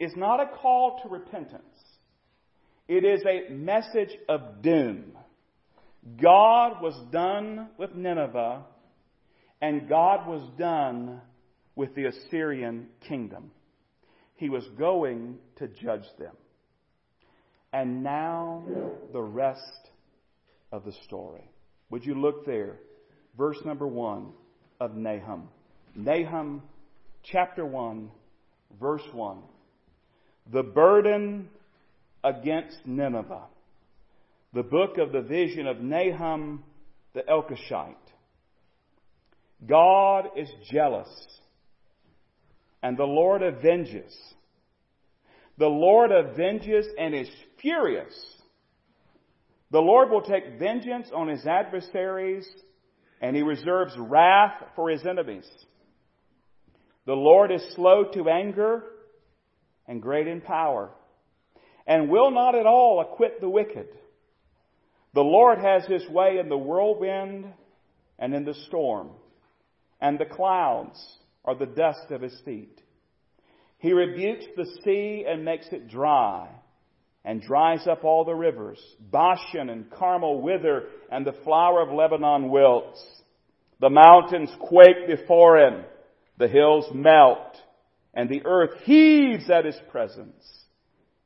is 0.00 0.12
not 0.16 0.40
a 0.40 0.56
call 0.56 1.00
to 1.02 1.08
repentance. 1.08 1.62
It 2.88 3.04
is 3.04 3.22
a 3.26 3.52
message 3.52 4.16
of 4.28 4.62
doom. 4.62 5.12
God 6.20 6.80
was 6.80 6.94
done 7.12 7.68
with 7.76 7.94
Nineveh, 7.94 8.62
and 9.60 9.88
God 9.88 10.26
was 10.26 10.42
done 10.58 11.20
with 11.76 11.94
the 11.94 12.06
Assyrian 12.06 12.86
kingdom. 13.06 13.50
He 14.36 14.48
was 14.48 14.64
going 14.78 15.38
to 15.56 15.68
judge 15.68 16.06
them. 16.18 16.34
And 17.72 18.02
now 18.02 18.64
the 19.12 19.20
rest 19.20 19.90
of 20.72 20.84
the 20.84 20.92
story. 21.04 21.50
Would 21.90 22.06
you 22.06 22.14
look 22.14 22.46
there? 22.46 22.78
Verse 23.36 23.58
number 23.64 23.86
one 23.86 24.32
of 24.80 24.94
Nahum. 24.94 25.48
Nahum 25.94 26.62
chapter 27.22 27.64
1, 27.64 28.10
verse 28.80 29.02
1. 29.12 29.38
The 30.52 30.62
burden 30.62 31.48
against 32.24 32.78
Nineveh. 32.86 33.46
The 34.54 34.62
book 34.62 34.98
of 34.98 35.12
the 35.12 35.22
vision 35.22 35.66
of 35.66 35.80
Nahum 35.80 36.64
the 37.14 37.22
Elkoshite. 37.22 37.94
God 39.66 40.30
is 40.36 40.48
jealous 40.70 41.08
and 42.82 42.96
the 42.96 43.04
Lord 43.04 43.42
avenges. 43.42 44.16
The 45.58 45.66
Lord 45.66 46.12
avenges 46.12 46.86
and 46.98 47.14
is 47.14 47.28
furious. 47.60 48.14
The 49.70 49.80
Lord 49.80 50.10
will 50.10 50.22
take 50.22 50.58
vengeance 50.58 51.10
on 51.12 51.28
his 51.28 51.44
adversaries, 51.44 52.48
and 53.20 53.34
he 53.34 53.42
reserves 53.42 53.92
wrath 53.98 54.62
for 54.76 54.88
his 54.88 55.04
enemies. 55.04 55.48
The 57.08 57.14
Lord 57.14 57.50
is 57.50 57.62
slow 57.74 58.04
to 58.12 58.28
anger 58.28 58.82
and 59.86 60.02
great 60.02 60.26
in 60.28 60.42
power, 60.42 60.90
and 61.86 62.10
will 62.10 62.30
not 62.30 62.54
at 62.54 62.66
all 62.66 63.00
acquit 63.00 63.40
the 63.40 63.48
wicked. 63.48 63.88
The 65.14 65.22
Lord 65.22 65.58
has 65.58 65.86
his 65.86 66.06
way 66.10 66.36
in 66.36 66.50
the 66.50 66.58
whirlwind 66.58 67.46
and 68.18 68.34
in 68.34 68.44
the 68.44 68.52
storm, 68.66 69.12
and 70.02 70.18
the 70.18 70.26
clouds 70.26 71.02
are 71.46 71.54
the 71.54 71.64
dust 71.64 72.10
of 72.10 72.20
his 72.20 72.38
feet. 72.44 72.78
He 73.78 73.94
rebukes 73.94 74.44
the 74.54 74.70
sea 74.84 75.24
and 75.26 75.46
makes 75.46 75.68
it 75.72 75.88
dry, 75.88 76.50
and 77.24 77.40
dries 77.40 77.86
up 77.86 78.04
all 78.04 78.26
the 78.26 78.34
rivers. 78.34 78.78
Bashan 79.00 79.70
and 79.70 79.90
Carmel 79.90 80.42
wither, 80.42 80.88
and 81.10 81.26
the 81.26 81.40
flower 81.42 81.80
of 81.80 81.90
Lebanon 81.90 82.50
wilts. 82.50 83.02
The 83.80 83.88
mountains 83.88 84.50
quake 84.60 85.06
before 85.06 85.56
him, 85.56 85.84
the 86.38 86.48
hills 86.48 86.86
melt, 86.94 87.56
and 88.14 88.28
the 88.28 88.42
earth 88.44 88.80
heaves 88.84 89.50
at 89.50 89.64
his 89.64 89.78
presence. 89.90 90.44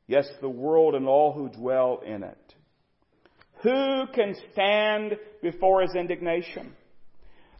Yes, 0.07 0.27
the 0.41 0.49
world 0.49 0.95
and 0.95 1.07
all 1.07 1.31
who 1.33 1.49
dwell 1.49 2.01
in 2.05 2.23
it. 2.23 2.55
Who 3.61 4.07
can 4.13 4.35
stand 4.51 5.17
before 5.41 5.81
his 5.81 5.95
indignation? 5.95 6.73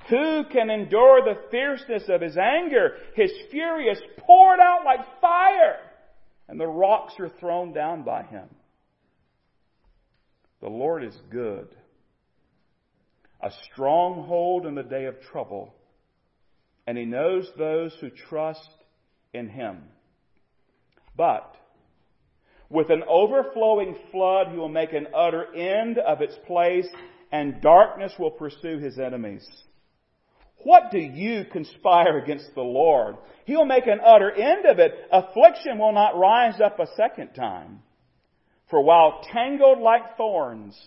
Who 0.10 0.44
can 0.52 0.70
endure 0.70 1.22
the 1.24 1.40
fierceness 1.50 2.04
of 2.10 2.20
his 2.20 2.38
anger? 2.38 2.98
His 3.16 3.32
fury 3.52 3.86
is 3.86 4.02
poured 4.18 4.60
out 4.60 4.84
like 4.84 5.22
fire, 5.22 5.80
and 6.50 6.60
the 6.60 6.68
rocks 6.68 7.14
are 7.20 7.32
thrown 7.40 7.72
down 7.72 8.04
by 8.04 8.24
him. 8.24 8.50
The 10.60 10.70
Lord 10.70 11.04
is 11.04 11.18
good, 11.32 11.70
a 13.42 13.52
stronghold 13.72 14.66
in 14.66 14.76
the 14.76 14.84
day 14.84 15.06
of 15.06 15.22
trouble. 15.22 15.74
And 16.86 16.98
he 16.98 17.06
knows 17.06 17.50
those 17.58 17.96
who 18.00 18.10
trust 18.10 18.70
in 19.34 19.50
him. 19.50 19.84
But 21.16 21.56
with 22.70 22.90
an 22.90 23.04
overflowing 23.08 23.96
flood, 24.12 24.48
he 24.50 24.58
will 24.58 24.70
make 24.70 24.94
an 24.94 25.08
utter 25.16 25.54
end 25.54 25.98
of 26.00 26.22
its 26.22 26.36
place, 26.48 26.88
and 27.32 27.62
darkness 27.62 28.14
will 28.18 28.32
pursue 28.32 28.80
his 28.80 28.98
enemies. 29.00 29.48
What 30.64 30.92
do 30.92 30.98
you 31.00 31.46
conspire 31.52 32.18
against 32.18 32.56
the 32.56 32.62
Lord? 32.62 33.18
He 33.46 33.56
will 33.56 33.66
make 33.66 33.86
an 33.86 34.00
utter 34.04 34.32
end 34.32 34.66
of 34.66 34.80
it. 34.80 34.94
Affliction 35.12 35.78
will 35.78 35.94
not 35.94 36.18
rise 36.18 36.60
up 36.62 36.80
a 36.80 36.88
second 36.96 37.34
time. 37.34 37.82
For 38.70 38.82
while 38.82 39.22
tangled 39.32 39.80
like 39.80 40.18
thorns, 40.18 40.80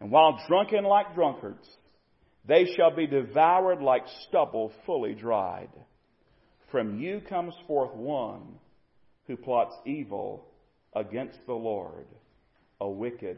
and 0.00 0.10
while 0.10 0.40
drunken 0.48 0.84
like 0.84 1.14
drunkards, 1.14 1.68
they 2.50 2.66
shall 2.74 2.90
be 2.90 3.06
devoured 3.06 3.80
like 3.80 4.02
stubble 4.26 4.72
fully 4.84 5.14
dried. 5.14 5.70
From 6.72 6.98
you 6.98 7.20
comes 7.28 7.54
forth 7.68 7.94
one 7.94 8.56
who 9.28 9.36
plots 9.36 9.76
evil 9.86 10.48
against 10.92 11.38
the 11.46 11.52
Lord, 11.52 12.06
a 12.80 12.90
wicked 12.90 13.36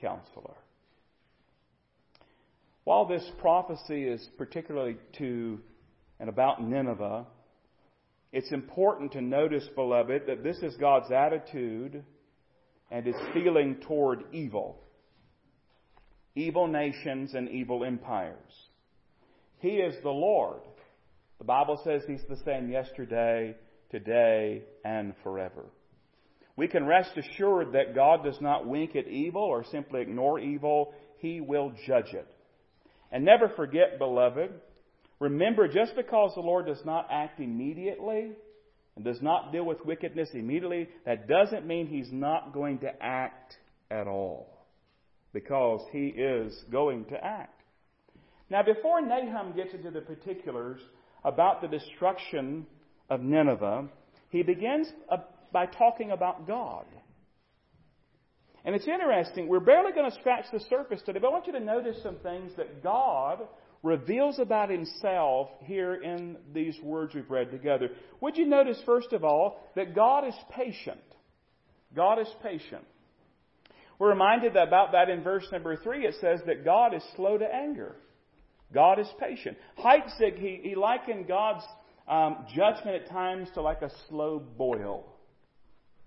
counselor. 0.00 0.56
While 2.82 3.06
this 3.06 3.24
prophecy 3.38 4.02
is 4.02 4.28
particularly 4.36 4.96
to 5.18 5.60
and 6.18 6.28
about 6.28 6.60
Nineveh, 6.60 7.26
it's 8.32 8.50
important 8.50 9.12
to 9.12 9.20
notice, 9.20 9.68
beloved, 9.76 10.22
that 10.26 10.42
this 10.42 10.56
is 10.58 10.74
God's 10.78 11.12
attitude 11.12 12.02
and 12.90 13.06
his 13.06 13.14
feeling 13.32 13.76
toward 13.86 14.24
evil. 14.32 14.80
Evil 16.34 16.66
nations 16.66 17.34
and 17.34 17.48
evil 17.48 17.84
empires. 17.84 18.36
He 19.60 19.76
is 19.76 19.94
the 20.02 20.10
Lord. 20.10 20.60
The 21.38 21.44
Bible 21.44 21.80
says 21.84 22.02
he's 22.06 22.24
the 22.28 22.42
same 22.44 22.68
yesterday, 22.68 23.54
today, 23.90 24.62
and 24.84 25.14
forever. 25.22 25.64
We 26.56 26.68
can 26.68 26.86
rest 26.86 27.10
assured 27.16 27.72
that 27.72 27.94
God 27.94 28.24
does 28.24 28.40
not 28.40 28.66
wink 28.66 28.94
at 28.94 29.08
evil 29.08 29.42
or 29.42 29.64
simply 29.64 30.02
ignore 30.02 30.38
evil. 30.38 30.94
He 31.18 31.40
will 31.40 31.72
judge 31.86 32.12
it. 32.12 32.28
And 33.10 33.24
never 33.24 33.48
forget, 33.48 33.98
beloved, 33.98 34.50
remember 35.20 35.68
just 35.68 35.96
because 35.96 36.32
the 36.34 36.40
Lord 36.40 36.66
does 36.66 36.84
not 36.84 37.08
act 37.10 37.40
immediately 37.40 38.32
and 38.96 39.04
does 39.04 39.20
not 39.20 39.52
deal 39.52 39.64
with 39.64 39.84
wickedness 39.84 40.30
immediately, 40.34 40.88
that 41.06 41.28
doesn't 41.28 41.66
mean 41.66 41.86
He's 41.86 42.12
not 42.12 42.52
going 42.52 42.80
to 42.80 42.90
act 43.00 43.56
at 43.90 44.06
all. 44.06 44.53
Because 45.34 45.82
He 45.92 46.06
is 46.06 46.64
going 46.72 47.04
to 47.06 47.22
act. 47.22 47.60
Now, 48.48 48.62
before 48.62 49.02
Nahum 49.02 49.52
gets 49.54 49.74
into 49.74 49.90
the 49.90 50.00
particulars 50.00 50.80
about 51.24 51.60
the 51.60 51.68
destruction 51.68 52.66
of 53.10 53.20
Nineveh, 53.20 53.88
he 54.30 54.42
begins 54.42 54.88
uh, 55.10 55.18
by 55.52 55.66
talking 55.66 56.10
about 56.10 56.46
God. 56.46 56.86
And 58.64 58.74
it's 58.74 58.88
interesting, 58.88 59.46
we're 59.46 59.60
barely 59.60 59.92
going 59.92 60.10
to 60.10 60.18
scratch 60.18 60.46
the 60.52 60.60
surface 60.60 61.00
today, 61.04 61.18
but 61.20 61.28
I 61.28 61.30
want 61.30 61.46
you 61.46 61.52
to 61.52 61.60
notice 61.60 62.02
some 62.02 62.16
things 62.16 62.52
that 62.56 62.82
God 62.82 63.40
reveals 63.82 64.38
about 64.38 64.70
himself 64.70 65.50
here 65.64 65.94
in 65.94 66.38
these 66.54 66.74
words 66.82 67.14
we've 67.14 67.30
read 67.30 67.50
together. 67.50 67.90
Would 68.22 68.38
you 68.38 68.46
notice, 68.46 68.80
first 68.86 69.12
of 69.12 69.22
all, 69.22 69.60
that 69.76 69.94
God 69.94 70.26
is 70.26 70.34
patient? 70.50 70.98
God 71.94 72.18
is 72.18 72.28
patient. 72.42 72.84
We're 73.98 74.10
reminded 74.10 74.56
about 74.56 74.92
that 74.92 75.08
in 75.08 75.22
verse 75.22 75.46
number 75.52 75.76
three. 75.76 76.06
It 76.06 76.16
says 76.20 76.40
that 76.46 76.64
God 76.64 76.94
is 76.94 77.02
slow 77.16 77.38
to 77.38 77.44
anger. 77.44 77.96
God 78.72 78.98
is 78.98 79.06
patient. 79.20 79.56
Heitzig, 79.78 80.38
he, 80.38 80.60
he 80.62 80.74
likened 80.74 81.28
God's 81.28 81.64
um, 82.08 82.46
judgment 82.54 83.02
at 83.02 83.08
times 83.08 83.48
to 83.54 83.62
like 83.62 83.82
a 83.82 83.90
slow 84.08 84.38
boil. 84.38 85.06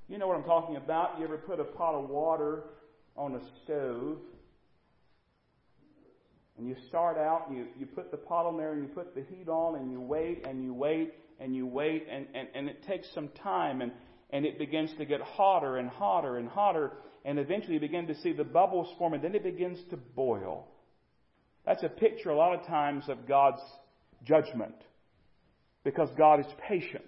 You 0.10 0.18
know 0.18 0.28
what 0.28 0.38
I'm 0.38 0.44
talking 0.44 0.76
about. 0.76 1.18
You 1.18 1.26
ever 1.26 1.38
put 1.38 1.60
a 1.60 1.64
pot 1.64 1.96
of 1.96 2.10
water 2.10 2.64
on 3.16 3.36
a 3.36 3.42
stove 3.64 4.18
and 6.58 6.68
you 6.68 6.76
start 6.88 7.18
out, 7.18 7.48
you, 7.52 7.68
you 7.78 7.86
put 7.86 8.10
the 8.12 8.18
pot 8.18 8.46
on 8.46 8.58
there 8.58 8.74
and 8.74 8.82
you 8.82 8.88
put 8.90 9.14
the 9.14 9.22
heat 9.22 9.48
on 9.48 9.76
and 9.76 9.92
you 9.92 10.02
wait 10.02 10.46
and 10.48 10.64
you 10.64 10.74
wait 10.74 11.14
and 11.40 11.56
you 11.56 11.68
wait 11.68 12.08
and, 12.10 12.26
and, 12.34 12.48
and 12.56 12.68
it 12.68 12.84
takes 12.84 13.08
some 13.14 13.30
time 13.44 13.82
and, 13.82 13.92
and 14.32 14.46
it 14.46 14.58
begins 14.58 14.90
to 14.98 15.06
get 15.06 15.22
hotter 15.22 15.78
and 15.78 15.90
hotter 15.90 16.38
and 16.38 16.50
hotter 16.50 16.94
and 17.28 17.38
eventually 17.38 17.74
you 17.74 17.80
begin 17.82 18.08
to 18.08 18.16
see 18.22 18.32
the 18.32 18.46
bubbles 18.46 18.88
form 18.98 19.14
and 19.14 19.22
then 19.22 19.36
it 19.36 19.44
begins 19.44 19.78
to 19.90 19.98
boil. 19.98 20.66
That's 21.66 21.84
a 21.84 21.90
picture 21.90 22.30
a 22.30 22.38
lot 22.38 22.58
of 22.58 22.66
times 22.66 23.04
of 23.10 23.28
God's 23.28 23.62
judgment 24.24 24.76
because 25.84 26.08
God 26.18 26.40
is 26.40 26.46
patient. 26.70 27.04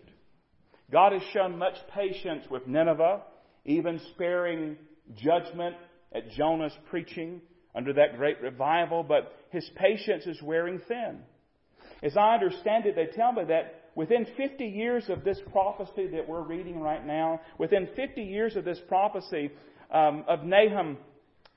God 0.92 1.14
has 1.14 1.22
shown 1.32 1.58
much 1.58 1.76
patience 1.96 2.44
with 2.52 2.68
Nineveh, 2.68 3.22
even 3.64 4.02
sparing 4.14 4.76
judgment 5.16 5.78
at 6.14 6.30
Jonah's 6.32 6.78
preaching 6.90 7.40
under 7.74 7.94
that 7.94 8.18
great 8.18 8.42
revival, 8.42 9.04
but 9.04 9.32
his 9.52 9.70
patience 9.78 10.26
is 10.26 10.42
wearing 10.42 10.82
thin. 10.86 11.20
As 12.04 12.18
I 12.18 12.34
understand 12.34 12.86
it, 12.86 12.96
they 12.96 13.08
tell 13.16 13.32
me 13.32 13.46
that 13.46 13.92
within 13.96 14.26
50 14.36 14.66
years 14.66 15.10
of 15.10 15.24
this 15.24 15.40
prophecy 15.52 16.08
that 16.08 16.28
we're 16.28 16.42
reading 16.42 16.82
right 16.82 17.06
now, 17.06 17.40
within 17.58 17.88
50 17.96 18.22
years 18.22 18.58
of 18.58 18.66
this 18.66 18.80
prophecy 18.88 19.52
um, 19.92 20.24
of 20.28 20.44
Nahum, 20.44 20.98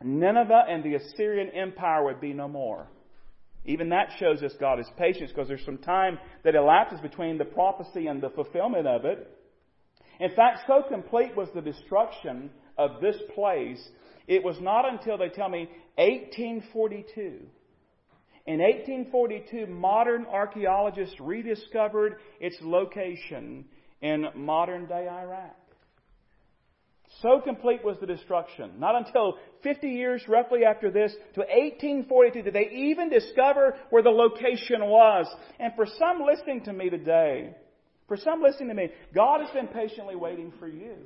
Nineveh 0.03 0.65
and 0.69 0.83
the 0.83 0.95
Assyrian 0.95 1.51
Empire 1.51 2.05
would 2.05 2.21
be 2.21 2.33
no 2.33 2.49
more. 2.49 2.89
Even 3.65 3.91
that 3.91 4.11
shows 4.19 4.43
us 4.43 4.53
God 4.59 4.81
is 4.81 4.91
patient 4.99 5.29
because 5.29 5.47
there's 5.47 5.65
some 5.65 5.79
time 5.79 6.19
that 6.45 6.55
elapses 6.55 7.01
between 7.01 7.39
the 7.39 7.45
prophecy 7.45 8.09
and 8.09 8.21
the 8.21 8.31
fulfillment 8.31 8.87
of 8.87 9.05
it. 9.05 9.29
In 10.19 10.31
fact, 10.35 10.61
so 10.67 10.83
complete 10.89 11.37
was 11.37 11.49
the 11.55 11.61
destruction 11.61 12.51
of 12.77 13.01
this 13.01 13.17
place, 13.35 13.83
it 14.27 14.43
was 14.43 14.57
not 14.61 14.91
until 14.91 15.19
they 15.19 15.29
tell 15.29 15.49
me 15.49 15.69
1842. 15.97 17.41
In 18.47 18.59
1842, 18.59 19.67
modern 19.67 20.27
archaeologists 20.27 21.15
rediscovered 21.21 22.17
its 22.41 22.57
location 22.63 23.65
in 24.01 24.27
modern 24.35 24.87
day 24.87 25.09
Iraq. 25.09 25.57
So 27.21 27.41
complete 27.41 27.85
was 27.85 27.97
the 28.01 28.07
destruction. 28.07 28.73
Not 28.79 28.97
until 28.97 29.35
50 29.63 29.89
years 29.89 30.23
roughly 30.27 30.65
after 30.65 30.91
this, 30.91 31.13
to 31.35 31.41
1842, 31.41 32.43
did 32.43 32.55
they 32.55 32.71
even 32.75 33.11
discover 33.11 33.77
where 33.91 34.03
the 34.03 34.11
location 34.11 34.87
was. 34.87 35.27
And 35.61 35.73
for 35.77 35.87
some 35.87 36.23
listening 36.25 36.65
to 36.65 36.73
me 36.73 36.91
today, 36.91 37.55
for 38.09 38.17
some 38.17 38.43
listening 38.43 38.71
to 38.71 38.75
me, 38.75 38.91
God 39.15 39.41
has 39.41 39.51
been 39.51 39.69
patiently 39.69 40.17
waiting 40.17 40.53
for 40.59 40.67
you. 40.67 40.97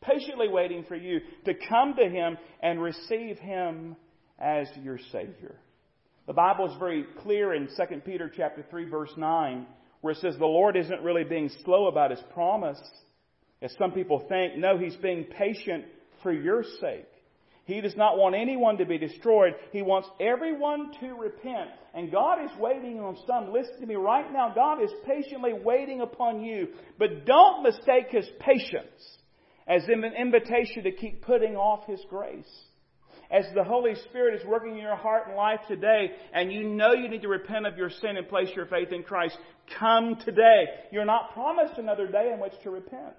Patiently 0.00 0.48
waiting 0.48 0.84
for 0.88 0.96
you 0.96 1.20
to 1.44 1.54
come 1.68 1.94
to 1.96 2.08
Him 2.08 2.38
and 2.62 2.80
receive 2.80 3.38
Him 3.38 3.96
as 4.38 4.68
your 4.82 4.98
Savior. 5.12 5.56
The 6.26 6.32
Bible 6.32 6.70
is 6.70 6.78
very 6.78 7.04
clear 7.22 7.52
in 7.54 7.66
2 7.66 8.00
Peter 8.06 8.30
chapter 8.34 8.64
3 8.70 8.84
verse 8.88 9.12
9 9.16 9.66
where 10.00 10.12
it 10.12 10.18
says 10.20 10.36
the 10.38 10.46
Lord 10.46 10.76
isn't 10.76 11.02
really 11.02 11.24
being 11.24 11.50
slow 11.64 11.88
about 11.88 12.10
His 12.10 12.20
promise 12.32 12.80
as 13.62 13.74
some 13.78 13.92
people 13.92 14.24
think. 14.28 14.56
No, 14.56 14.78
He's 14.78 14.96
being 14.96 15.24
patient 15.24 15.84
for 16.22 16.32
your 16.32 16.64
sake. 16.80 17.06
He 17.64 17.80
does 17.80 17.96
not 17.96 18.18
want 18.18 18.34
anyone 18.34 18.78
to 18.78 18.84
be 18.84 18.98
destroyed. 18.98 19.54
He 19.70 19.82
wants 19.82 20.08
everyone 20.18 20.92
to 21.00 21.14
repent. 21.14 21.70
And 21.94 22.10
God 22.10 22.44
is 22.44 22.50
waiting 22.58 22.98
on 23.00 23.16
some. 23.26 23.52
Listen 23.52 23.80
to 23.80 23.86
me 23.86 23.94
right 23.94 24.30
now. 24.32 24.52
God 24.54 24.82
is 24.82 24.90
patiently 25.06 25.52
waiting 25.52 26.00
upon 26.00 26.42
you. 26.42 26.68
But 26.98 27.26
don't 27.26 27.62
mistake 27.62 28.06
His 28.10 28.28
patience 28.40 29.18
as 29.68 29.84
an 29.84 30.04
invitation 30.04 30.82
to 30.84 30.92
keep 30.92 31.22
putting 31.22 31.54
off 31.54 31.86
His 31.86 32.00
grace. 32.10 32.50
As 33.30 33.44
the 33.54 33.62
Holy 33.62 33.94
Spirit 34.08 34.40
is 34.40 34.46
working 34.46 34.72
in 34.72 34.78
your 34.78 34.96
heart 34.96 35.28
and 35.28 35.36
life 35.36 35.60
today, 35.68 36.10
and 36.32 36.52
you 36.52 36.68
know 36.68 36.92
you 36.92 37.08
need 37.08 37.22
to 37.22 37.28
repent 37.28 37.66
of 37.66 37.76
your 37.76 37.90
sin 37.90 38.16
and 38.16 38.28
place 38.28 38.48
your 38.56 38.66
faith 38.66 38.90
in 38.90 39.04
Christ, 39.04 39.38
come 39.78 40.16
today. 40.24 40.64
You're 40.90 41.04
not 41.04 41.32
promised 41.32 41.78
another 41.78 42.08
day 42.08 42.32
in 42.34 42.40
which 42.40 42.54
to 42.64 42.70
repent. 42.70 43.14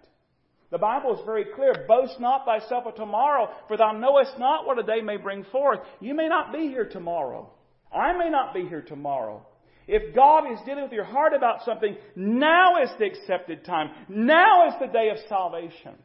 The 0.71 0.77
Bible 0.77 1.13
is 1.13 1.25
very 1.25 1.45
clear. 1.53 1.85
Boast 1.87 2.19
not 2.19 2.45
thyself 2.45 2.85
of 2.85 2.95
tomorrow, 2.95 3.49
for 3.67 3.77
thou 3.77 3.91
knowest 3.91 4.39
not 4.39 4.65
what 4.65 4.79
a 4.79 4.83
day 4.83 5.01
may 5.01 5.17
bring 5.17 5.43
forth. 5.51 5.79
You 5.99 6.15
may 6.15 6.29
not 6.29 6.53
be 6.53 6.67
here 6.69 6.87
tomorrow. 6.89 7.51
I 7.93 8.17
may 8.17 8.29
not 8.29 8.53
be 8.53 8.65
here 8.67 8.81
tomorrow. 8.81 9.45
If 9.87 10.15
God 10.15 10.49
is 10.51 10.59
dealing 10.65 10.83
with 10.83 10.93
your 10.93 11.03
heart 11.03 11.33
about 11.33 11.65
something, 11.65 11.97
now 12.15 12.81
is 12.81 12.89
the 12.97 13.05
accepted 13.05 13.65
time. 13.65 13.89
Now 14.07 14.69
is 14.69 14.75
the 14.79 14.87
day 14.87 15.09
of 15.09 15.17
salvation. 15.27 15.95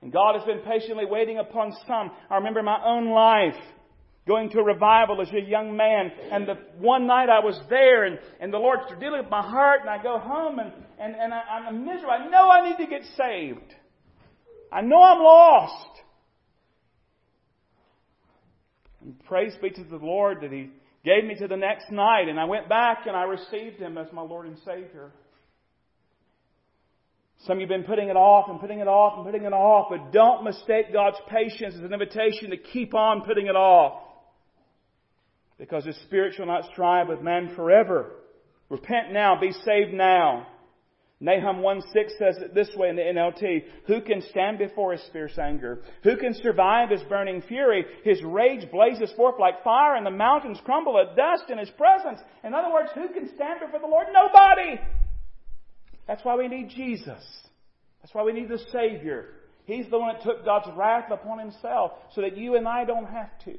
And 0.00 0.12
God 0.12 0.36
has 0.36 0.44
been 0.44 0.60
patiently 0.60 1.04
waiting 1.04 1.38
upon 1.38 1.72
some. 1.86 2.10
I 2.30 2.36
remember 2.36 2.62
my 2.62 2.82
own 2.82 3.10
life 3.10 3.60
going 4.28 4.50
to 4.50 4.58
a 4.58 4.62
revival 4.64 5.20
as 5.20 5.28
a 5.32 5.40
young 5.40 5.76
man. 5.76 6.12
And 6.30 6.46
the 6.46 6.54
one 6.78 7.06
night 7.06 7.28
I 7.28 7.44
was 7.44 7.58
there 7.68 8.04
and, 8.04 8.18
and 8.40 8.52
the 8.52 8.58
Lord's 8.58 8.84
dealing 9.00 9.22
with 9.22 9.30
my 9.30 9.42
heart 9.42 9.80
and 9.80 9.90
I 9.90 10.00
go 10.00 10.18
home 10.18 10.60
and, 10.60 10.72
and, 11.00 11.16
and 11.16 11.34
I, 11.34 11.40
I'm 11.66 11.84
miserable. 11.84 12.10
I 12.10 12.28
know 12.28 12.48
I 12.48 12.68
need 12.68 12.76
to 12.76 12.86
get 12.86 13.02
saved. 13.16 13.74
I 14.70 14.82
know 14.82 15.02
I'm 15.02 15.18
lost. 15.18 16.00
And 19.02 19.24
praise 19.24 19.54
be 19.60 19.70
to 19.70 19.84
the 19.84 19.96
Lord 19.96 20.42
that 20.42 20.52
He 20.52 20.70
gave 21.04 21.24
me 21.24 21.34
to 21.36 21.48
the 21.48 21.56
next 21.56 21.90
night, 21.90 22.28
and 22.28 22.38
I 22.38 22.44
went 22.44 22.68
back 22.68 23.06
and 23.06 23.16
I 23.16 23.22
received 23.22 23.76
Him 23.76 23.96
as 23.96 24.12
my 24.12 24.20
Lord 24.20 24.46
and 24.46 24.58
Savior. 24.58 25.10
Some 27.46 27.52
of 27.56 27.60
you 27.60 27.66
have 27.68 27.80
been 27.80 27.84
putting 27.88 28.08
it 28.08 28.16
off 28.16 28.50
and 28.50 28.60
putting 28.60 28.80
it 28.80 28.88
off 28.88 29.16
and 29.16 29.24
putting 29.24 29.44
it 29.46 29.52
off, 29.52 29.86
but 29.90 30.12
don't 30.12 30.42
mistake 30.42 30.92
God's 30.92 31.18
patience 31.28 31.74
as 31.76 31.80
an 31.80 31.92
invitation 31.92 32.50
to 32.50 32.56
keep 32.56 32.94
on 32.94 33.22
putting 33.22 33.46
it 33.46 33.54
off. 33.54 34.02
Because 35.58 35.84
His 35.84 35.96
Spirit 36.02 36.34
shall 36.34 36.46
not 36.46 36.70
strive 36.72 37.08
with 37.08 37.20
man 37.20 37.52
forever. 37.54 38.12
Repent 38.68 39.12
now, 39.12 39.38
be 39.40 39.52
saved 39.52 39.92
now. 39.92 40.46
Nahum 41.20 41.62
1 41.62 41.82
6 41.92 42.12
says 42.16 42.36
it 42.38 42.54
this 42.54 42.70
way 42.76 42.90
in 42.90 42.96
the 42.96 43.02
NLT 43.02 43.64
Who 43.86 44.00
can 44.02 44.22
stand 44.30 44.58
before 44.58 44.92
his 44.92 45.02
fierce 45.12 45.36
anger? 45.36 45.82
Who 46.04 46.16
can 46.16 46.32
survive 46.34 46.90
his 46.90 47.02
burning 47.08 47.42
fury? 47.42 47.84
His 48.04 48.22
rage 48.22 48.70
blazes 48.70 49.12
forth 49.16 49.34
like 49.40 49.64
fire, 49.64 49.96
and 49.96 50.06
the 50.06 50.12
mountains 50.12 50.60
crumble 50.64 50.98
at 50.98 51.16
dust 51.16 51.50
in 51.50 51.58
his 51.58 51.70
presence. 51.70 52.20
In 52.44 52.54
other 52.54 52.72
words, 52.72 52.90
who 52.94 53.08
can 53.08 53.28
stand 53.34 53.60
before 53.60 53.80
the 53.80 53.86
Lord? 53.86 54.06
Nobody! 54.12 54.80
That's 56.06 56.24
why 56.24 56.36
we 56.36 56.46
need 56.46 56.70
Jesus. 56.70 57.24
That's 58.00 58.14
why 58.14 58.22
we 58.22 58.32
need 58.32 58.48
the 58.48 58.64
Savior. 58.70 59.30
He's 59.64 59.90
the 59.90 59.98
one 59.98 60.14
that 60.14 60.22
took 60.22 60.44
God's 60.44 60.68
wrath 60.76 61.10
upon 61.10 61.40
himself 61.40 61.92
so 62.14 62.20
that 62.20 62.36
you 62.36 62.54
and 62.54 62.66
I 62.66 62.84
don't 62.84 63.06
have 63.06 63.36
to. 63.44 63.58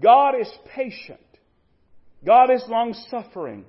God 0.00 0.34
is 0.40 0.50
patient. 0.74 1.20
God 2.24 2.50
is 2.50 2.64
long 2.68 2.94
suffering. 3.10 3.64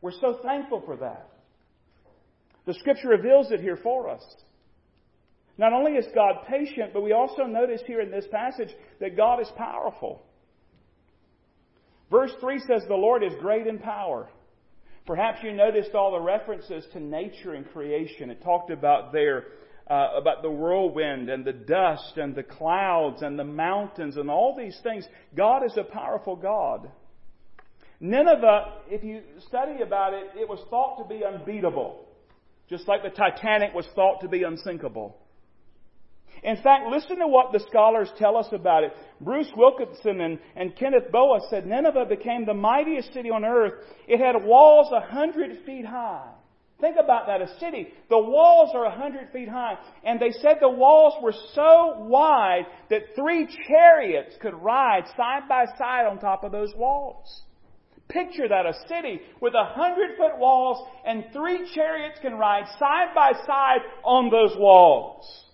We're 0.00 0.12
so 0.12 0.38
thankful 0.42 0.82
for 0.84 0.96
that. 0.96 1.28
The 2.66 2.74
scripture 2.74 3.08
reveals 3.08 3.50
it 3.50 3.60
here 3.60 3.78
for 3.82 4.08
us. 4.10 4.22
Not 5.58 5.72
only 5.72 5.92
is 5.92 6.06
God 6.14 6.46
patient, 6.48 6.92
but 6.92 7.02
we 7.02 7.12
also 7.12 7.44
notice 7.44 7.80
here 7.86 8.00
in 8.00 8.10
this 8.10 8.26
passage 8.30 8.68
that 9.00 9.16
God 9.16 9.40
is 9.40 9.50
powerful. 9.56 10.22
Verse 12.10 12.32
3 12.40 12.58
says, 12.60 12.82
The 12.86 12.94
Lord 12.94 13.24
is 13.24 13.32
great 13.40 13.66
in 13.66 13.78
power. 13.78 14.28
Perhaps 15.06 15.38
you 15.42 15.52
noticed 15.52 15.94
all 15.94 16.12
the 16.12 16.20
references 16.20 16.84
to 16.92 17.00
nature 17.00 17.54
and 17.54 17.66
creation. 17.70 18.28
It 18.28 18.42
talked 18.42 18.70
about 18.70 19.12
there, 19.12 19.44
uh, 19.88 20.10
about 20.16 20.42
the 20.42 20.50
whirlwind 20.50 21.28
and 21.28 21.44
the 21.44 21.52
dust 21.52 22.16
and 22.16 22.34
the 22.34 22.42
clouds 22.42 23.22
and 23.22 23.38
the 23.38 23.44
mountains 23.44 24.16
and 24.16 24.30
all 24.30 24.56
these 24.56 24.78
things. 24.82 25.06
God 25.36 25.64
is 25.64 25.76
a 25.76 25.84
powerful 25.84 26.36
God. 26.36 26.90
Nineveh, 28.00 28.74
if 28.88 29.02
you 29.04 29.22
study 29.46 29.82
about 29.82 30.12
it, 30.12 30.30
it 30.38 30.48
was 30.48 30.60
thought 30.68 30.98
to 30.98 31.08
be 31.08 31.24
unbeatable. 31.24 32.04
Just 32.68 32.88
like 32.88 33.02
the 33.02 33.10
Titanic 33.10 33.74
was 33.74 33.86
thought 33.94 34.20
to 34.22 34.28
be 34.28 34.42
unsinkable. 34.42 35.16
In 36.42 36.56
fact, 36.56 36.88
listen 36.90 37.18
to 37.18 37.26
what 37.26 37.52
the 37.52 37.64
scholars 37.68 38.10
tell 38.18 38.36
us 38.36 38.48
about 38.52 38.84
it. 38.84 38.92
Bruce 39.20 39.50
Wilkinson 39.56 40.20
and, 40.20 40.38
and 40.54 40.76
Kenneth 40.76 41.10
Boa 41.10 41.40
said 41.48 41.66
Nineveh 41.66 42.06
became 42.06 42.44
the 42.44 42.54
mightiest 42.54 43.14
city 43.14 43.30
on 43.30 43.44
earth. 43.44 43.72
It 44.06 44.20
had 44.20 44.44
walls 44.44 44.92
a 44.92 45.00
hundred 45.00 45.64
feet 45.64 45.86
high. 45.86 46.28
Think 46.80 46.96
about 47.02 47.26
that, 47.26 47.40
a 47.40 47.58
city. 47.58 47.88
The 48.10 48.18
walls 48.18 48.72
are 48.74 48.84
a 48.84 48.94
hundred 48.94 49.30
feet 49.32 49.48
high. 49.48 49.78
And 50.04 50.20
they 50.20 50.30
said 50.30 50.58
the 50.60 50.68
walls 50.68 51.14
were 51.22 51.34
so 51.54 51.96
wide 52.00 52.66
that 52.90 53.14
three 53.14 53.48
chariots 53.66 54.36
could 54.42 54.54
ride 54.54 55.04
side 55.16 55.48
by 55.48 55.64
side 55.78 56.06
on 56.06 56.18
top 56.18 56.44
of 56.44 56.52
those 56.52 56.74
walls. 56.76 57.42
Picture 58.08 58.46
that, 58.48 58.66
a 58.66 58.74
city 58.88 59.20
with 59.40 59.54
a 59.54 59.64
hundred 59.64 60.16
foot 60.16 60.38
walls 60.38 60.86
and 61.04 61.24
three 61.32 61.68
chariots 61.74 62.18
can 62.20 62.34
ride 62.34 62.66
side 62.78 63.14
by 63.14 63.32
side 63.46 63.80
on 64.04 64.30
those 64.30 64.54
walls. 64.58 65.44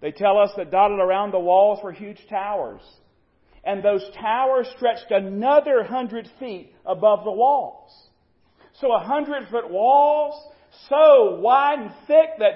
They 0.00 0.12
tell 0.12 0.38
us 0.38 0.50
that 0.56 0.70
dotted 0.70 0.98
around 0.98 1.32
the 1.32 1.38
walls 1.38 1.80
were 1.84 1.92
huge 1.92 2.26
towers. 2.28 2.80
And 3.64 3.82
those 3.82 4.04
towers 4.18 4.66
stretched 4.76 5.10
another 5.10 5.84
hundred 5.84 6.28
feet 6.38 6.74
above 6.84 7.24
the 7.24 7.32
walls. 7.32 7.90
So 8.80 8.92
a 8.92 9.00
hundred 9.00 9.48
foot 9.48 9.70
walls, 9.70 10.34
so 10.88 11.38
wide 11.40 11.78
and 11.78 11.90
thick 12.06 12.30
that 12.38 12.54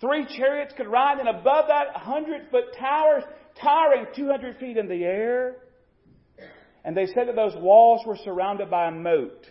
three 0.00 0.26
chariots 0.36 0.72
could 0.76 0.86
ride, 0.86 1.18
and 1.18 1.28
above 1.28 1.66
that, 1.68 1.88
a 1.94 1.98
hundred 1.98 2.50
foot 2.50 2.76
towers 2.78 3.24
towering 3.60 4.06
200 4.14 4.58
feet 4.58 4.76
in 4.76 4.88
the 4.88 5.04
air. 5.04 5.56
And 6.84 6.96
they 6.96 7.06
said 7.06 7.28
that 7.28 7.36
those 7.36 7.56
walls 7.56 8.06
were 8.06 8.16
surrounded 8.16 8.70
by 8.70 8.88
a 8.88 8.92
moat. 8.92 9.46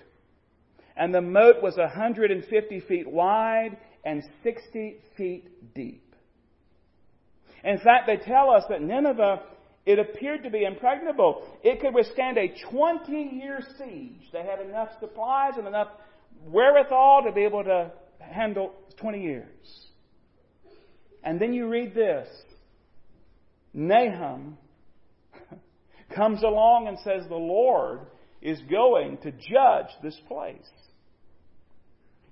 And 0.96 1.14
the 1.14 1.22
moat 1.22 1.62
was 1.62 1.76
150 1.76 2.80
feet 2.82 3.10
wide 3.10 3.78
and 4.06 4.24
60 4.44 4.96
feet 5.18 5.74
deep. 5.74 6.16
In 7.64 7.80
fact, 7.80 8.08
they 8.08 8.18
tell 8.18 8.52
us 8.52 8.64
that 8.70 8.82
Nineveh, 8.82 9.42
it 9.86 10.00
appeared 10.00 10.44
to 10.44 10.50
be 10.50 10.64
impregnable. 10.64 11.44
It 11.64 11.80
could 11.80 11.94
withstand 11.94 12.38
a 12.38 12.54
20 12.72 13.12
year 13.12 13.60
siege. 13.78 14.30
They 14.34 14.44
had 14.44 14.60
enough 14.60 14.90
supplies 15.00 15.54
and 15.58 15.68
enough 15.68 15.90
wherewithal 16.46 17.24
to 17.26 17.32
be 17.32 17.44
able 17.44 17.64
to 17.64 17.92
handle 18.20 18.74
20 19.00 19.22
years. 19.22 19.88
And 21.24 21.40
then 21.40 21.54
you 21.54 21.68
read 21.68 21.94
this 21.94 22.28
Nahum 23.74 24.58
comes 26.16 26.42
along 26.44 26.88
and 26.88 26.98
says, 27.00 27.28
The 27.28 27.36
Lord 27.36 28.02
is 28.42 28.60
going 28.70 29.18
to 29.18 29.32
judge 29.32 29.92
this 30.02 30.20
place. 30.28 30.70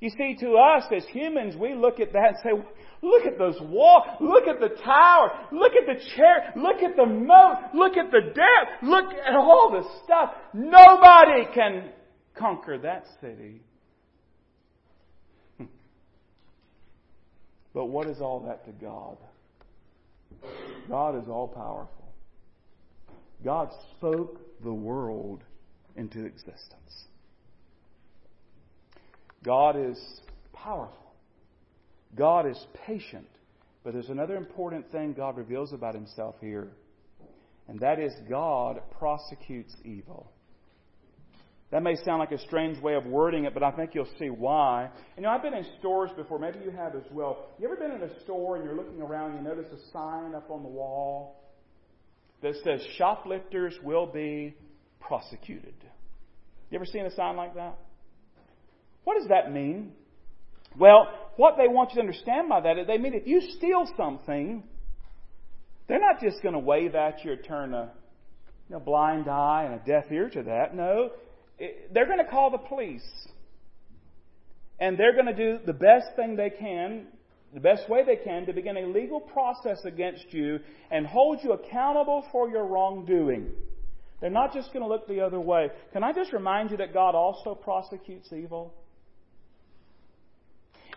You 0.04 0.10
see, 0.10 0.36
to 0.42 0.56
us 0.56 0.84
as 0.94 1.06
humans, 1.06 1.56
we 1.56 1.76
look 1.76 2.02
at 2.02 2.12
that 2.12 2.28
and 2.28 2.38
say, 2.44 2.50
Look 3.02 3.26
at 3.26 3.38
those 3.38 3.56
walls. 3.62 4.04
Look 4.20 4.50
at 4.50 4.60
the 4.60 4.76
tower. 4.84 5.48
Look 5.54 5.72
at 5.80 5.86
the 5.88 6.04
chair. 6.18 6.52
Look 6.58 6.84
at 6.84 6.98
the 6.98 7.06
moat. 7.06 7.74
Look 7.74 7.96
at 7.96 8.12
the 8.12 8.20
depth. 8.20 8.84
Look 8.84 9.14
at 9.14 9.34
all 9.34 9.72
the 9.72 9.90
stuff. 10.04 10.34
Nobody 10.54 11.46
can 11.54 11.92
conquer 12.38 12.78
that 12.80 13.06
city. 13.22 13.62
Hmm. 15.58 15.66
But 17.74 17.86
what 17.86 18.08
is 18.08 18.20
all 18.20 18.42
that 18.42 18.66
to 18.66 18.72
God? 18.74 19.16
God 20.90 21.16
is 21.16 21.30
all 21.30 21.48
powerful. 21.48 22.14
God 23.42 23.70
spoke 23.96 24.38
the 24.66 24.74
world 24.74 25.46
into 25.96 26.26
existence. 26.26 27.06
God 29.44 29.76
is 29.78 30.00
powerful. 30.54 30.98
God 32.16 32.48
is 32.48 32.58
patient. 32.88 33.28
But 33.84 33.94
there's 33.94 34.10
another 34.10 34.38
important 34.38 34.92
thing 34.92 35.14
God 35.14 35.38
reveals 35.38 35.74
about 35.74 35.94
himself 35.94 36.36
here, 36.40 36.70
and 37.68 37.80
that 37.82 38.00
is 38.00 38.14
God 38.30 38.82
prosecutes 38.98 39.76
evil. 39.84 40.32
That 41.72 41.84
may 41.84 41.96
sound 42.06 42.20
like 42.20 42.32
a 42.32 42.40
strange 42.40 42.80
way 42.82 42.94
of 42.94 43.06
wording 43.06 43.46
it, 43.46 43.54
but 43.54 43.64
I 43.64 43.72
think 43.72 43.96
you'll 43.96 44.08
see 44.20 44.30
why. 44.30 44.90
You 45.18 45.24
know, 45.24 45.30
I've 45.30 45.42
been 45.42 45.56
in 45.56 45.66
stores 45.80 46.12
before, 46.16 46.38
maybe 46.38 46.60
you 46.64 46.70
have 46.70 46.96
as 46.96 47.04
well. 47.12 47.48
You 47.60 47.66
ever 47.66 47.76
been 47.76 47.92
in 47.92 48.04
a 48.04 48.22
store 48.22 48.56
and 48.56 48.64
you're 48.64 48.76
looking 48.76 49.02
around 49.02 49.32
and 49.32 49.40
you 49.40 49.50
notice 49.50 49.66
a 49.74 49.92
sign 49.92 50.36
up 50.36 50.52
on 50.52 50.62
the 50.62 50.70
wall 50.70 51.42
that 52.42 52.54
says 52.64 52.80
shoplifters 52.98 53.74
will 53.84 54.06
be 54.06 54.56
prosecuted. 55.00 55.74
You 56.70 56.76
ever 56.76 56.86
seen 56.86 57.06
a 57.06 57.12
sign 57.16 57.36
like 57.36 57.56
that? 57.56 57.80
What 59.04 59.18
does 59.20 59.30
that 59.30 59.52
mean? 59.52 59.92
Well, 60.78 61.08
what 61.36 61.56
they 61.58 61.68
want 61.68 61.92
you 61.92 61.96
to 61.96 62.02
understand 62.02 62.50
by 62.50 62.62
that 62.62 62.78
is 62.78 62.88
they 62.88 62.98
mean 62.98 63.14
if 63.14 63.28
you 63.28 63.42
steal 63.58 63.86
something, 63.98 64.64
they're 65.88 66.00
not 66.00 66.22
just 66.22 66.42
going 66.42 66.54
to 66.54 66.60
wave 66.60 66.96
at 66.96 67.24
you 67.24 67.34
or 67.34 67.38
turn 67.38 67.74
a 67.74 67.92
you 68.70 68.76
know, 68.76 68.80
blind 68.80 69.28
eye 69.28 69.64
and 69.66 69.76
a 69.76 69.86
deaf 69.86 70.12
ear 70.12 70.30
to 70.30 70.44
that. 70.44 70.76
No, 70.76 71.12
it, 71.60 71.94
they're 71.94 72.06
going 72.08 72.24
to 72.24 72.30
call 72.30 72.52
the 72.52 72.58
police. 72.58 73.08
And 74.80 74.98
they're 74.98 75.14
going 75.14 75.28
to 75.28 75.36
do 75.36 75.60
the 75.66 75.74
best 75.74 76.08
thing 76.16 76.36
they 76.36 76.50
can 76.50 77.08
the 77.54 77.60
best 77.60 77.88
way 77.88 78.04
they 78.04 78.16
can 78.16 78.46
to 78.48 78.54
begin 78.54 78.78
a 78.78 78.88
legal 78.88 79.20
process 79.20 79.80
against 79.86 80.26
you 80.32 80.60
and 80.90 81.06
hold 81.06 81.40
you 81.44 81.54
accountable 81.54 82.26
for 82.32 82.50
your 82.50 82.66
wrongdoing. 82.66 83.52
They're 84.20 84.32
not 84.32 84.54
just 84.54 84.74
going 84.74 84.82
to 84.82 84.90
look 84.90 85.08
the 85.08 85.22
other 85.22 85.40
way. 85.40 85.70
Can 85.92 86.04
I 86.04 86.14
just 86.14 86.34
remind 86.34 86.72
you 86.72 86.78
that 86.78 86.94
God 86.94 87.14
also 87.14 87.54
prosecutes 87.54 88.32
evil? 88.34 88.74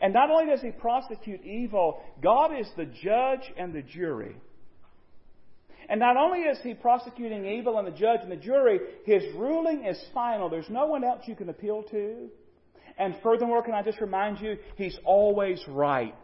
And 0.00 0.12
not 0.12 0.30
only 0.30 0.46
does 0.46 0.60
He 0.60 0.70
prosecute 0.70 1.44
evil, 1.44 2.02
God 2.22 2.58
is 2.58 2.68
the 2.76 2.84
judge 2.84 3.52
and 3.56 3.72
the 3.72 3.82
jury. 3.82 4.36
And 5.88 6.00
not 6.00 6.16
only 6.16 6.40
is 6.40 6.58
He 6.62 6.74
prosecuting 6.74 7.46
evil 7.46 7.78
and 7.78 7.86
the 7.86 7.96
judge 7.96 8.20
and 8.22 8.30
the 8.30 8.36
jury, 8.36 8.80
His 9.04 9.22
ruling 9.34 9.84
is 9.84 9.98
final. 10.12 10.48
There's 10.48 10.70
no 10.70 10.86
one 10.86 11.04
else 11.04 11.22
you 11.26 11.36
can 11.36 11.48
appeal 11.48 11.84
to. 11.90 12.28
And 12.98 13.14
furthermore, 13.22 13.62
can 13.62 13.74
I 13.74 13.82
just 13.82 14.00
remind 14.00 14.40
you, 14.40 14.56
He's 14.76 14.98
always 15.04 15.62
right. 15.68 16.14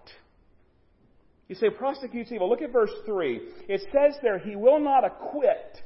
You 1.49 1.55
say 1.55 1.71
prosecutes 1.71 2.33
evil. 2.33 2.49
Look 2.49 2.63
at 2.63 2.73
verse 2.73 2.93
3. 3.05 3.41
It 3.69 3.83
says 3.93 4.17
there, 4.23 4.39
He 4.39 4.57
will 4.57 4.81
not 4.81 5.05
acquit 5.05 5.83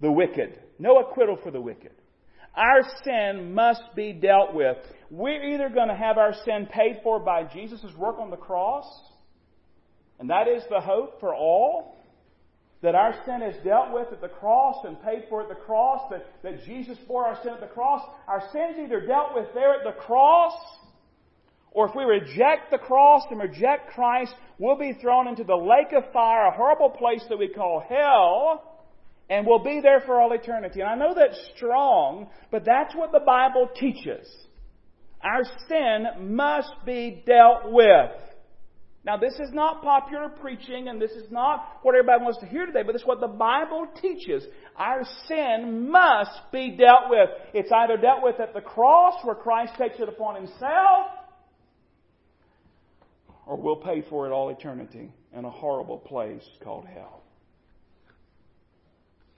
the 0.00 0.10
wicked. 0.10 0.58
No 0.78 0.98
acquittal 0.98 1.38
for 1.42 1.50
the 1.50 1.60
wicked. 1.60 1.92
Our 2.56 2.82
sin 3.04 3.52
must 3.54 3.82
be 3.96 4.12
dealt 4.12 4.54
with. 4.54 4.76
We're 5.10 5.42
either 5.54 5.68
going 5.68 5.88
to 5.88 5.94
have 5.94 6.18
our 6.18 6.32
sin 6.44 6.66
paid 6.72 7.00
for 7.02 7.18
by 7.20 7.44
Jesus' 7.44 7.94
work 7.96 8.18
on 8.18 8.30
the 8.30 8.36
cross, 8.36 8.84
and 10.18 10.30
that 10.30 10.46
is 10.48 10.62
the 10.70 10.80
hope 10.80 11.20
for 11.20 11.34
all. 11.34 11.96
that 12.84 12.94
our 12.94 13.14
sin 13.24 13.40
is 13.40 13.56
dealt 13.64 13.92
with 13.94 14.12
at 14.12 14.20
the 14.20 14.28
cross 14.28 14.84
and 14.84 15.02
paid 15.02 15.24
for 15.30 15.42
at 15.42 15.48
the 15.48 15.54
cross, 15.54 16.02
that, 16.10 16.26
that 16.42 16.62
Jesus 16.66 16.98
bore 17.08 17.24
our 17.26 17.42
sin 17.42 17.54
at 17.54 17.60
the 17.60 17.66
cross. 17.66 18.06
Our 18.28 18.42
sin's 18.52 18.78
either 18.78 19.00
dealt 19.06 19.34
with 19.34 19.46
there 19.54 19.72
at 19.72 19.84
the 19.84 19.98
cross, 19.98 20.52
or 21.70 21.88
if 21.88 21.94
we 21.96 22.04
reject 22.04 22.70
the 22.70 22.76
cross 22.78 23.22
and 23.30 23.40
reject 23.40 23.94
Christ, 23.94 24.34
we'll 24.58 24.78
be 24.78 24.92
thrown 25.00 25.28
into 25.28 25.44
the 25.44 25.56
lake 25.56 25.94
of 25.96 26.12
fire, 26.12 26.48
a 26.48 26.50
horrible 26.54 26.90
place 26.90 27.24
that 27.30 27.38
we 27.38 27.48
call 27.48 27.82
hell, 27.88 28.73
and 29.28 29.46
we'll 29.46 29.64
be 29.64 29.80
there 29.82 30.00
for 30.00 30.20
all 30.20 30.32
eternity. 30.32 30.80
And 30.80 30.88
I 30.88 30.94
know 30.96 31.14
that's 31.14 31.38
strong, 31.56 32.28
but 32.50 32.64
that's 32.64 32.94
what 32.94 33.12
the 33.12 33.20
Bible 33.20 33.68
teaches. 33.74 34.28
Our 35.22 35.42
sin 35.68 36.36
must 36.36 36.72
be 36.84 37.22
dealt 37.26 37.72
with. 37.72 38.10
Now, 39.04 39.18
this 39.18 39.34
is 39.34 39.50
not 39.52 39.82
popular 39.82 40.30
preaching, 40.30 40.88
and 40.88 41.00
this 41.00 41.10
is 41.10 41.30
not 41.30 41.80
what 41.82 41.94
everybody 41.94 42.22
wants 42.22 42.40
to 42.40 42.46
hear 42.46 42.64
today, 42.64 42.82
but 42.82 42.94
it's 42.94 43.04
what 43.04 43.20
the 43.20 43.26
Bible 43.26 43.86
teaches. 44.00 44.44
Our 44.76 45.02
sin 45.28 45.90
must 45.90 46.40
be 46.52 46.70
dealt 46.70 47.10
with. 47.10 47.28
It's 47.52 47.70
either 47.70 47.98
dealt 47.98 48.22
with 48.22 48.40
at 48.40 48.54
the 48.54 48.62
cross, 48.62 49.14
where 49.22 49.34
Christ 49.34 49.74
takes 49.78 49.98
it 49.98 50.08
upon 50.08 50.36
himself, 50.36 51.06
or 53.46 53.56
we'll 53.58 53.76
pay 53.76 54.02
for 54.08 54.26
it 54.26 54.30
all 54.30 54.48
eternity 54.48 55.12
in 55.36 55.44
a 55.44 55.50
horrible 55.50 55.98
place 55.98 56.44
called 56.62 56.86
hell. 56.86 57.23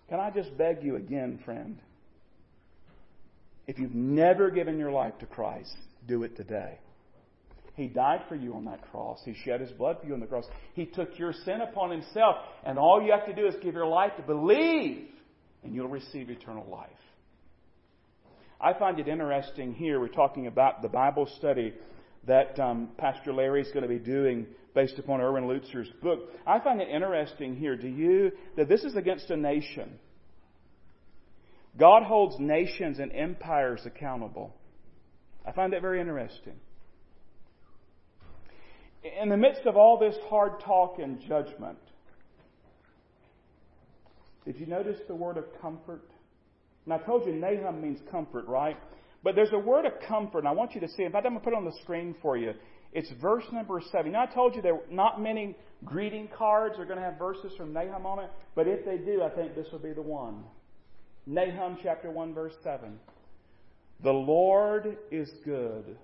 Can 0.09 0.21
I 0.21 0.31
just 0.31 0.57
beg 0.57 0.83
you 0.83 0.97
again, 0.97 1.41
friend? 1.45 1.79
If 3.67 3.79
you've 3.79 3.95
never 3.95 4.51
given 4.51 4.79
your 4.79 4.93
life 4.93 5.19
to 5.19 5.27
Christ, 5.27 5.77
do 6.07 6.23
it 6.23 6.37
today. 6.37 6.79
He 7.75 7.89
died 7.89 8.23
for 8.29 8.37
you 8.37 8.55
on 8.55 8.65
that 8.67 8.91
cross. 8.91 9.21
He 9.25 9.35
shed 9.45 9.61
his 9.61 9.71
blood 9.73 9.99
for 10.01 10.07
you 10.07 10.15
on 10.15 10.21
the 10.21 10.27
cross. 10.27 10.47
He 10.75 10.87
took 10.87 11.19
your 11.19 11.33
sin 11.33 11.61
upon 11.61 11.91
himself. 11.91 12.37
And 12.65 12.79
all 12.79 13.03
you 13.03 13.13
have 13.13 13.27
to 13.27 13.35
do 13.35 13.47
is 13.47 13.55
give 13.63 13.75
your 13.75 13.87
life 13.87 14.13
to 14.17 14.23
believe, 14.23 15.09
and 15.63 15.75
you'll 15.75 15.89
receive 15.89 16.31
eternal 16.31 16.67
life. 16.71 16.89
I 18.59 18.73
find 18.79 18.99
it 18.99 19.09
interesting 19.09 19.75
here. 19.75 20.01
We're 20.01 20.09
talking 20.09 20.47
about 20.47 20.81
the 20.81 20.89
Bible 20.89 21.29
study 21.37 21.75
that 22.27 22.59
um, 22.59 22.91
Pastor 22.99 23.33
Larry 23.33 23.63
is 23.63 23.69
going 23.69 23.83
to 23.83 23.89
be 23.89 23.99
doing 23.99 24.47
based 24.75 24.99
upon 24.99 25.21
Erwin 25.21 25.45
Lutzer's 25.45 25.89
book. 26.03 26.31
I 26.47 26.61
find 26.61 26.81
it 26.81 26.89
interesting 26.89 27.57
here, 27.57 27.77
do 27.77 27.89
you, 27.89 28.33
that 28.57 28.69
this 28.69 28.85
is 28.85 28.95
against 28.97 29.31
a 29.31 29.37
nation. 29.37 29.99
God 31.79 32.03
holds 32.03 32.37
nations 32.39 32.99
and 32.99 33.13
empires 33.13 33.83
accountable. 33.85 34.55
I 35.47 35.53
find 35.53 35.73
that 35.73 35.83
very 35.83 36.01
interesting 36.01 36.55
in 39.21 39.29
the 39.29 39.37
midst 39.37 39.67
of 39.67 39.77
all 39.77 39.99
this 39.99 40.17
hard 40.29 40.61
talk 40.61 40.99
and 40.99 41.21
judgment, 41.21 41.79
did 44.45 44.59
you 44.59 44.67
notice 44.67 44.99
the 45.09 45.15
word 45.15 45.37
of 45.37 45.45
comfort? 45.61 46.09
And 46.85 46.95
I 46.95 46.99
told 46.99 47.27
you 47.27 47.33
Nahum 47.33 47.81
means 47.83 47.99
comfort, 48.11 48.47
right? 48.47 48.77
But 49.27 49.35
there's 49.35 49.53
a 49.53 49.59
word 49.59 49.87
of 49.87 49.95
comfort, 50.07 50.39
and 50.39 50.47
I 50.47 50.53
want 50.53 50.77
you 50.77 50.81
to 50.83 50.89
see. 50.89 51.03
In 51.03 51.11
fact, 51.11 51.27
I'm 51.27 51.33
going 51.33 51.41
to 51.41 51.45
put 51.45 51.53
it 51.53 51.57
on 51.57 51.65
the 51.65 51.77
screen 51.83 52.15
for 52.23 52.37
you. 52.37 52.53
It's 52.93 53.11
verse 53.21 53.43
number 53.53 53.83
seven. 53.91 54.13
Now, 54.13 54.23
I 54.23 54.27
told 54.27 54.55
you 54.55 54.63
there 54.63 54.79
not 54.89 55.21
many 55.21 55.57
greeting 55.85 56.29
cards 56.29 56.79
are 56.79 56.85
going 56.85 57.01
to 57.01 57.05
have 57.05 57.19
verses 57.19 57.51
from 57.57 57.73
Nahum 57.73 58.07
on 58.07 58.21
it, 58.21 58.31
but 58.55 58.69
if 58.69 58.85
they 58.85 58.99
do, 58.99 59.25
I 59.25 59.31
think 59.31 59.57
this 59.57 59.67
will 59.73 59.81
be 59.81 59.93
the 59.93 60.01
one. 60.01 60.45
Nahum 61.27 61.77
chapter 61.83 62.09
1, 62.09 62.35
verse 62.35 62.53
7. 62.63 63.01
The 64.05 64.13
Lord 64.13 64.97
is 65.11 65.29
good 65.45 65.97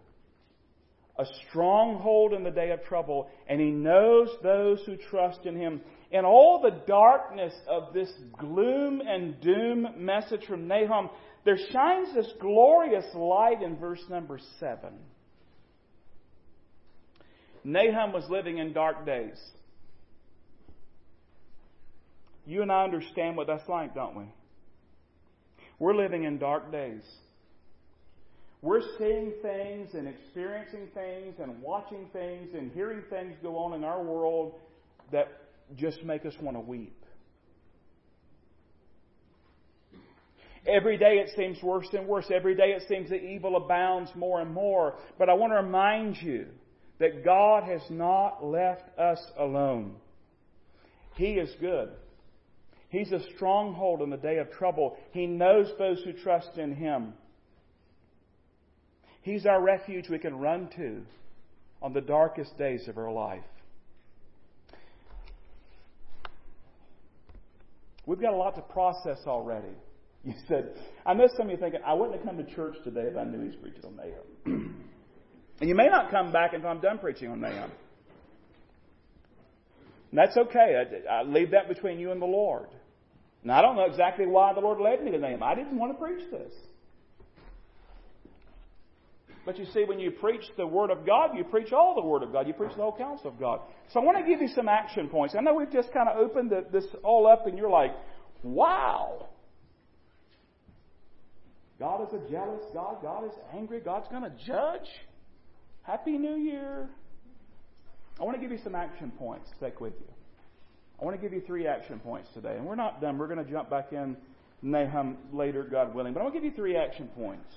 a 1.18 1.24
stronghold 1.48 2.32
in 2.32 2.42
the 2.42 2.50
day 2.50 2.70
of 2.70 2.82
trouble, 2.84 3.28
and 3.46 3.60
He 3.60 3.70
knows 3.70 4.28
those 4.42 4.80
who 4.86 4.96
trust 4.96 5.44
in 5.44 5.56
Him. 5.56 5.80
In 6.10 6.24
all 6.24 6.60
the 6.62 6.82
darkness 6.86 7.52
of 7.68 7.92
this 7.92 8.10
gloom 8.38 9.00
and 9.00 9.40
doom 9.40 9.88
message 9.98 10.44
from 10.46 10.66
Nahum, 10.66 11.10
there 11.44 11.58
shines 11.72 12.14
this 12.14 12.30
glorious 12.40 13.06
light 13.14 13.62
in 13.62 13.76
verse 13.76 14.02
number 14.08 14.38
7. 14.60 14.90
Nahum 17.64 18.12
was 18.12 18.24
living 18.28 18.58
in 18.58 18.72
dark 18.72 19.06
days. 19.06 19.40
You 22.46 22.62
and 22.62 22.72
I 22.72 22.84
understand 22.84 23.36
what 23.36 23.46
that's 23.46 23.68
like, 23.68 23.94
don't 23.94 24.16
we? 24.16 24.24
We're 25.78 25.94
living 25.94 26.24
in 26.24 26.38
dark 26.38 26.70
days. 26.72 27.02
We're 28.62 28.82
seeing 28.98 29.32
things 29.42 29.94
and 29.94 30.06
experiencing 30.06 30.88
things 30.94 31.34
and 31.40 31.60
watching 31.60 32.06
things 32.12 32.50
and 32.54 32.70
hearing 32.72 33.02
things 33.10 33.34
go 33.42 33.58
on 33.58 33.74
in 33.74 33.82
our 33.82 34.02
world 34.02 34.54
that 35.10 35.28
just 35.76 36.04
make 36.04 36.24
us 36.24 36.34
want 36.40 36.56
to 36.56 36.60
weep. 36.60 36.96
Every 40.66 40.96
day 40.96 41.18
it 41.18 41.30
seems 41.36 41.62
worse 41.62 41.88
and 41.92 42.06
worse. 42.06 42.26
Every 42.32 42.54
day 42.54 42.72
it 42.72 42.84
seems 42.88 43.10
that 43.10 43.24
evil 43.24 43.56
abounds 43.56 44.10
more 44.14 44.40
and 44.40 44.52
more. 44.52 44.94
But 45.18 45.28
I 45.28 45.34
want 45.34 45.52
to 45.52 45.56
remind 45.56 46.16
you 46.22 46.46
that 46.98 47.24
God 47.24 47.64
has 47.64 47.82
not 47.90 48.44
left 48.44 48.96
us 48.96 49.20
alone. 49.36 49.96
He 51.16 51.32
is 51.32 51.52
good. 51.60 51.90
He's 52.90 53.10
a 53.10 53.20
stronghold 53.34 54.02
in 54.02 54.10
the 54.10 54.16
day 54.16 54.38
of 54.38 54.52
trouble. 54.52 54.96
He 55.10 55.26
knows 55.26 55.72
those 55.78 56.02
who 56.04 56.12
trust 56.12 56.56
in 56.56 56.74
Him. 56.74 57.14
He's 59.22 59.46
our 59.46 59.60
refuge 59.60 60.08
we 60.08 60.18
can 60.18 60.38
run 60.38 60.68
to 60.76 61.02
on 61.80 61.92
the 61.92 62.00
darkest 62.00 62.56
days 62.56 62.86
of 62.86 62.98
our 62.98 63.10
life. 63.10 63.42
We've 68.04 68.20
got 68.20 68.32
a 68.32 68.36
lot 68.36 68.56
to 68.56 68.62
process 68.62 69.18
already. 69.26 69.74
You 70.24 70.34
said, 70.46 70.76
I 71.04 71.14
know 71.14 71.28
some 71.36 71.46
of 71.46 71.50
you 71.50 71.56
thinking, 71.56 71.80
I 71.84 71.94
wouldn't 71.94 72.16
have 72.16 72.24
come 72.24 72.36
to 72.36 72.54
church 72.54 72.76
today 72.84 73.08
if 73.10 73.16
I 73.16 73.24
knew 73.24 73.44
he's 73.44 73.56
preaching 73.56 73.84
on 73.84 73.96
Nahum. 73.96 74.86
and 75.60 75.68
you 75.68 75.74
may 75.74 75.88
not 75.88 76.10
come 76.10 76.30
back 76.30 76.52
until 76.52 76.70
I'm 76.70 76.80
done 76.80 76.98
preaching 76.98 77.28
on 77.28 77.40
Nahum. 77.40 77.70
And 80.10 80.18
that's 80.18 80.36
okay. 80.36 80.80
I, 81.10 81.12
I 81.12 81.22
leave 81.22 81.50
that 81.50 81.68
between 81.68 81.98
you 81.98 82.12
and 82.12 82.22
the 82.22 82.26
Lord. 82.26 82.68
Now, 83.42 83.58
I 83.58 83.62
don't 83.62 83.74
know 83.74 83.86
exactly 83.86 84.26
why 84.26 84.52
the 84.54 84.60
Lord 84.60 84.80
led 84.80 85.02
me 85.02 85.10
to 85.10 85.18
Nahum. 85.18 85.42
I 85.42 85.56
didn't 85.56 85.76
want 85.76 85.92
to 85.92 85.98
preach 85.98 86.30
this. 86.30 86.52
But 89.44 89.58
you 89.58 89.64
see, 89.74 89.82
when 89.84 89.98
you 89.98 90.12
preach 90.12 90.44
the 90.56 90.66
Word 90.66 90.90
of 90.90 91.04
God, 91.04 91.30
you 91.36 91.42
preach 91.42 91.72
all 91.72 91.96
the 91.96 92.06
Word 92.06 92.22
of 92.22 92.30
God. 92.30 92.46
You 92.46 92.52
preach 92.52 92.76
the 92.76 92.82
whole 92.82 92.96
counsel 92.96 93.28
of 93.28 93.40
God. 93.40 93.60
So 93.92 93.98
I 93.98 94.04
want 94.04 94.18
to 94.18 94.24
give 94.24 94.40
you 94.40 94.48
some 94.54 94.68
action 94.68 95.08
points. 95.08 95.34
I 95.36 95.40
know 95.40 95.54
we've 95.54 95.72
just 95.72 95.92
kind 95.92 96.08
of 96.08 96.16
opened 96.16 96.52
this 96.72 96.84
all 97.02 97.26
up, 97.26 97.48
and 97.48 97.58
you're 97.58 97.70
like, 97.70 97.90
wow. 98.44 99.30
God 101.82 102.06
is 102.06 102.14
a 102.14 102.30
jealous 102.30 102.62
God. 102.72 102.98
God 103.02 103.24
is 103.24 103.32
angry. 103.52 103.80
God's 103.80 104.06
going 104.06 104.22
to 104.22 104.30
judge. 104.46 104.86
Happy 105.82 106.16
New 106.16 106.36
Year. 106.36 106.88
I 108.20 108.22
want 108.22 108.36
to 108.36 108.40
give 108.40 108.52
you 108.52 108.62
some 108.62 108.76
action 108.76 109.10
points 109.18 109.50
to 109.50 109.64
take 109.64 109.80
with 109.80 109.94
you. 109.98 110.06
I 111.00 111.04
want 111.04 111.20
to 111.20 111.20
give 111.20 111.32
you 111.32 111.42
three 111.44 111.66
action 111.66 111.98
points 111.98 112.28
today. 112.34 112.54
And 112.56 112.64
we're 112.64 112.76
not 112.76 113.00
done. 113.00 113.18
We're 113.18 113.26
going 113.26 113.44
to 113.44 113.50
jump 113.50 113.68
back 113.68 113.88
in 113.90 114.16
Nahum 114.62 115.16
later, 115.32 115.64
God 115.64 115.92
willing. 115.92 116.12
But 116.12 116.20
I 116.20 116.22
want 116.22 116.36
to 116.36 116.40
give 116.40 116.48
you 116.48 116.56
three 116.56 116.76
action 116.76 117.08
points 117.16 117.52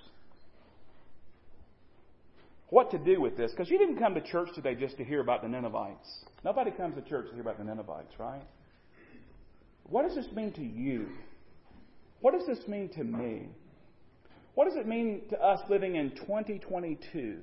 what 2.71 2.89
to 2.91 2.97
do 2.97 3.21
with 3.21 3.37
this. 3.37 3.51
Because 3.51 3.69
you 3.69 3.77
didn't 3.77 3.99
come 3.99 4.15
to 4.15 4.21
church 4.21 4.49
today 4.55 4.73
just 4.73 4.97
to 4.97 5.03
hear 5.03 5.21
about 5.21 5.43
the 5.43 5.49
Ninevites. 5.49 6.25
Nobody 6.43 6.71
comes 6.71 6.95
to 6.95 7.03
church 7.03 7.27
to 7.27 7.33
hear 7.33 7.41
about 7.41 7.59
the 7.59 7.63
Ninevites, 7.63 8.15
right? 8.17 8.41
What 9.83 10.07
does 10.07 10.15
this 10.15 10.33
mean 10.35 10.51
to 10.53 10.63
you? 10.63 11.09
What 12.21 12.33
does 12.33 12.47
this 12.47 12.67
mean 12.67 12.89
to 12.95 13.03
me? 13.03 13.49
What 14.55 14.69
does 14.69 14.77
it 14.77 14.87
mean 14.87 15.23
to 15.29 15.39
us 15.39 15.59
living 15.69 15.95
in 15.95 16.11
2022? 16.11 17.39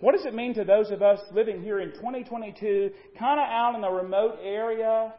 What 0.00 0.16
does 0.16 0.26
it 0.26 0.34
mean 0.34 0.54
to 0.54 0.64
those 0.64 0.90
of 0.90 1.00
us 1.00 1.20
living 1.32 1.62
here 1.62 1.78
in 1.78 1.92
2022, 1.92 2.90
kind 3.16 3.40
of 3.40 3.46
out 3.46 3.74
in 3.76 3.84
a 3.84 3.90
remote 3.90 4.38
area? 4.42 5.14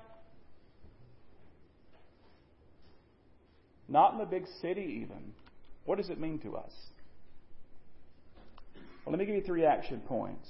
Not 3.88 4.14
in 4.14 4.20
the 4.20 4.26
big 4.26 4.46
city, 4.62 5.04
even. 5.04 5.34
What 5.86 5.98
does 5.98 6.10
it 6.10 6.20
mean 6.20 6.40
to 6.40 6.58
us? 6.58 6.74
Well, 9.06 9.12
let 9.14 9.20
me 9.20 9.26
give 9.26 9.36
you 9.36 9.44
three 9.44 9.66
action 9.66 10.02
points. 10.02 10.50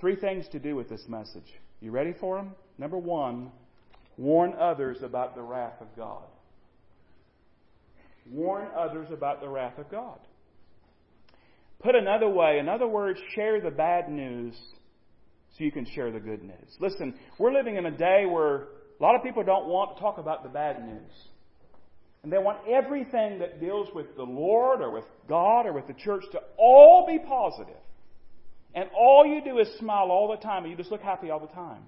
Three 0.00 0.16
things 0.16 0.46
to 0.52 0.58
do 0.58 0.74
with 0.74 0.88
this 0.88 1.04
message. 1.06 1.52
You 1.80 1.90
ready 1.90 2.14
for 2.18 2.36
them? 2.36 2.52
Number 2.78 2.96
one, 2.98 3.52
warn 4.16 4.54
others 4.58 4.98
about 5.02 5.34
the 5.34 5.42
wrath 5.42 5.80
of 5.80 5.88
God. 5.96 6.24
Warn 8.30 8.68
others 8.76 9.08
about 9.12 9.40
the 9.40 9.48
wrath 9.48 9.78
of 9.78 9.90
God. 9.90 10.18
Put 11.82 11.96
another 11.96 12.28
way, 12.28 12.58
in 12.58 12.68
other 12.68 12.86
words, 12.86 13.18
share 13.34 13.60
the 13.60 13.70
bad 13.70 14.08
news 14.08 14.54
so 15.56 15.64
you 15.64 15.72
can 15.72 15.84
share 15.84 16.10
the 16.12 16.20
good 16.20 16.42
news. 16.42 16.76
Listen, 16.78 17.14
we're 17.38 17.52
living 17.52 17.76
in 17.76 17.86
a 17.86 17.90
day 17.90 18.24
where 18.24 18.56
a 18.56 19.02
lot 19.02 19.16
of 19.16 19.22
people 19.22 19.42
don't 19.42 19.66
want 19.66 19.96
to 19.96 20.00
talk 20.00 20.18
about 20.18 20.44
the 20.44 20.48
bad 20.48 20.86
news. 20.86 21.10
And 22.22 22.32
they 22.32 22.38
want 22.38 22.58
everything 22.68 23.40
that 23.40 23.60
deals 23.60 23.88
with 23.94 24.14
the 24.16 24.22
Lord 24.22 24.80
or 24.80 24.92
with 24.92 25.04
God 25.28 25.66
or 25.66 25.72
with 25.72 25.88
the 25.88 25.94
church 25.94 26.22
to 26.32 26.40
all 26.56 27.04
be 27.06 27.18
positive. 27.18 27.74
And 28.74 28.88
all 28.96 29.26
you 29.26 29.42
do 29.42 29.58
is 29.58 29.68
smile 29.78 30.10
all 30.10 30.30
the 30.30 30.40
time 30.40 30.62
and 30.62 30.70
you 30.70 30.76
just 30.76 30.92
look 30.92 31.02
happy 31.02 31.30
all 31.30 31.40
the 31.40 31.52
time. 31.52 31.82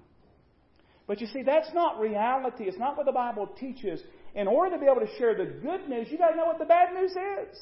But 1.07 1.21
you 1.21 1.27
see, 1.27 1.43
that's 1.43 1.69
not 1.73 1.99
reality. 1.99 2.65
It's 2.65 2.77
not 2.77 2.97
what 2.97 3.05
the 3.05 3.11
Bible 3.11 3.47
teaches. 3.59 4.01
In 4.35 4.47
order 4.47 4.75
to 4.75 4.79
be 4.79 4.85
able 4.85 5.05
to 5.05 5.17
share 5.17 5.33
the 5.33 5.45
good 5.45 5.89
news, 5.89 6.07
you 6.11 6.17
got 6.17 6.29
to 6.29 6.35
know 6.35 6.45
what 6.45 6.59
the 6.59 6.65
bad 6.65 6.93
news 6.93 7.11
is. 7.11 7.57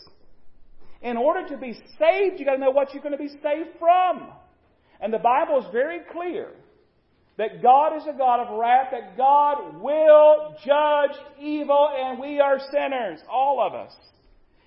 In 1.01 1.17
order 1.17 1.47
to 1.49 1.57
be 1.57 1.73
saved, 1.99 2.39
you 2.39 2.45
got 2.45 2.55
to 2.55 2.61
know 2.61 2.71
what 2.71 2.93
you're 2.93 3.03
going 3.03 3.17
to 3.17 3.23
be 3.23 3.29
saved 3.29 3.77
from. 3.79 4.29
And 4.99 5.13
the 5.13 5.19
Bible 5.19 5.59
is 5.59 5.65
very 5.71 5.99
clear 6.11 6.49
that 7.37 7.61
God 7.61 7.97
is 7.97 8.03
a 8.07 8.17
God 8.17 8.39
of 8.39 8.57
wrath, 8.57 8.87
that 8.91 9.17
God 9.17 9.81
will 9.81 10.55
judge 10.65 11.17
evil, 11.39 11.89
and 11.95 12.19
we 12.19 12.39
are 12.39 12.59
sinners, 12.71 13.19
all 13.29 13.65
of 13.65 13.73
us. 13.73 13.93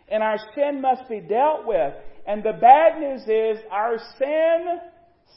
And 0.09 0.23
our 0.23 0.38
sin 0.55 0.81
must 0.81 1.09
be 1.09 1.21
dealt 1.21 1.66
with. 1.66 1.95
And 2.27 2.42
the 2.42 2.53
bad 2.53 3.01
news 3.01 3.23
is 3.23 3.64
our 3.71 3.99
sin 4.19 4.79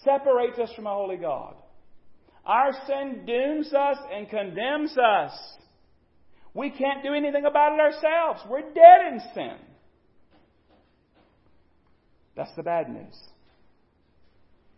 separates 0.03 0.60
us 0.60 0.71
from 0.75 0.86
a 0.86 0.93
holy 0.93 1.17
God. 1.17 1.55
Our 2.45 2.71
sin 2.88 3.23
dooms 3.25 3.73
us 3.73 3.97
and 4.12 4.29
condemns 4.29 4.97
us. 4.97 5.32
We 6.53 6.71
can't 6.71 7.03
do 7.03 7.13
anything 7.13 7.45
about 7.45 7.73
it 7.73 7.79
ourselves. 7.79 8.41
We're 8.49 8.62
dead 8.62 9.13
in 9.13 9.21
sin. 9.33 9.57
That's 12.35 12.55
the 12.55 12.63
bad 12.63 12.89
news. 12.89 13.17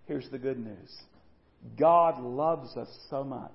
Here's 0.05 0.29
the 0.29 0.39
good 0.39 0.59
news 0.59 0.91
God 1.77 2.21
loves 2.21 2.75
us 2.75 2.89
so 3.09 3.23
much. 3.23 3.51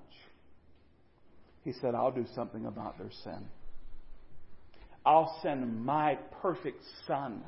He 1.63 1.73
said, 1.73 1.93
I'll 1.93 2.11
do 2.11 2.25
something 2.33 2.65
about 2.65 2.97
their 2.97 3.11
sin. 3.23 3.45
I'll 5.05 5.39
send 5.41 5.85
my 5.85 6.17
perfect 6.41 6.81
Son 7.05 7.43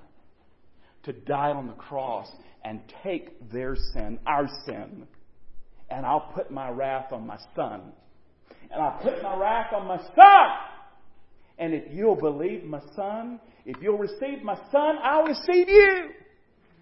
to 1.04 1.14
die 1.14 1.52
on 1.52 1.68
the 1.68 1.74
cross 1.74 2.30
and 2.64 2.82
take 3.04 3.52
their 3.52 3.76
sin, 3.94 4.20
our 4.26 4.48
sin, 4.66 5.08
and 5.90 6.06
I'll 6.06 6.32
put 6.36 6.52
my 6.52 6.70
wrath 6.70 7.12
on 7.12 7.26
my 7.26 7.38
Son. 7.56 7.94
And 8.72 8.82
I'll 8.82 9.00
put 9.02 9.22
my 9.24 9.36
wrath 9.36 9.74
on 9.74 9.88
my 9.88 9.98
Son. 9.98 10.50
And 11.58 11.74
if 11.74 11.84
you'll 11.92 12.16
believe 12.16 12.64
my 12.64 12.82
Son, 12.96 13.40
if 13.66 13.78
you'll 13.82 13.98
receive 13.98 14.44
my 14.44 14.56
Son, 14.72 14.96
I'll 15.04 15.24
receive 15.24 15.68
you. 15.68 16.10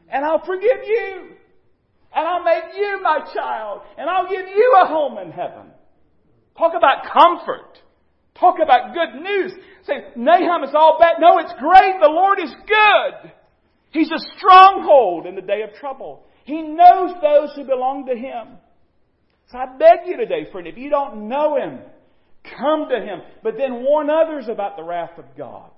And 0.10 0.24
I'll 0.24 0.46
forgive 0.46 0.84
you. 0.86 1.32
And 2.16 2.28
I'll 2.28 2.44
make 2.44 2.76
you 2.78 3.00
my 3.02 3.20
child. 3.34 3.82
And 3.98 4.10
I'll 4.10 4.30
give 4.30 4.48
you 4.48 4.76
a 4.84 4.88
home 4.88 5.18
in 5.18 5.32
heaven. 5.32 5.72
Talk 6.58 6.74
about 6.76 7.04
comfort. 7.12 7.80
Talk 8.40 8.56
about 8.64 8.94
good 8.94 9.22
news. 9.22 9.54
Say, 9.84 9.94
Nahum, 10.16 10.64
it's 10.64 10.74
all 10.76 10.98
bad. 11.00 11.16
No, 11.20 11.40
it's 11.40 11.54
great. 11.60 12.00
The 12.00 12.10
Lord 12.10 12.40
is 12.40 12.54
good. 12.68 13.32
He's 13.92 14.12
a 14.12 14.38
stronghold 14.38 15.26
in 15.26 15.36
the 15.36 15.42
day 15.42 15.64
of 15.64 15.74
trouble. 15.74 16.24
He 16.44 16.62
knows 16.62 17.12
those 17.22 17.56
who 17.56 17.64
belong 17.64 18.06
to 18.08 18.16
Him. 18.16 18.60
So 19.52 19.58
I 19.58 19.66
beg 19.78 20.08
you 20.08 20.18
today, 20.18 20.52
friend, 20.52 20.68
if 20.68 20.78
you 20.78 20.90
don't 20.90 21.30
know 21.30 21.56
Him, 21.56 21.80
come 22.58 22.90
to 22.90 23.00
Him. 23.00 23.22
But 23.44 23.58
then 23.58 23.84
warn 23.84 24.10
others 24.10 24.48
about 24.50 24.76
the 24.76 24.84
wrath 24.84 25.18
of 25.18 25.26
God. 25.38 25.72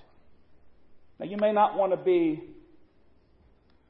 Now, 1.20 1.26
you 1.26 1.38
may 1.38 1.52
not 1.52 1.78
want 1.78 1.92
to 1.92 1.98
be 1.98 2.42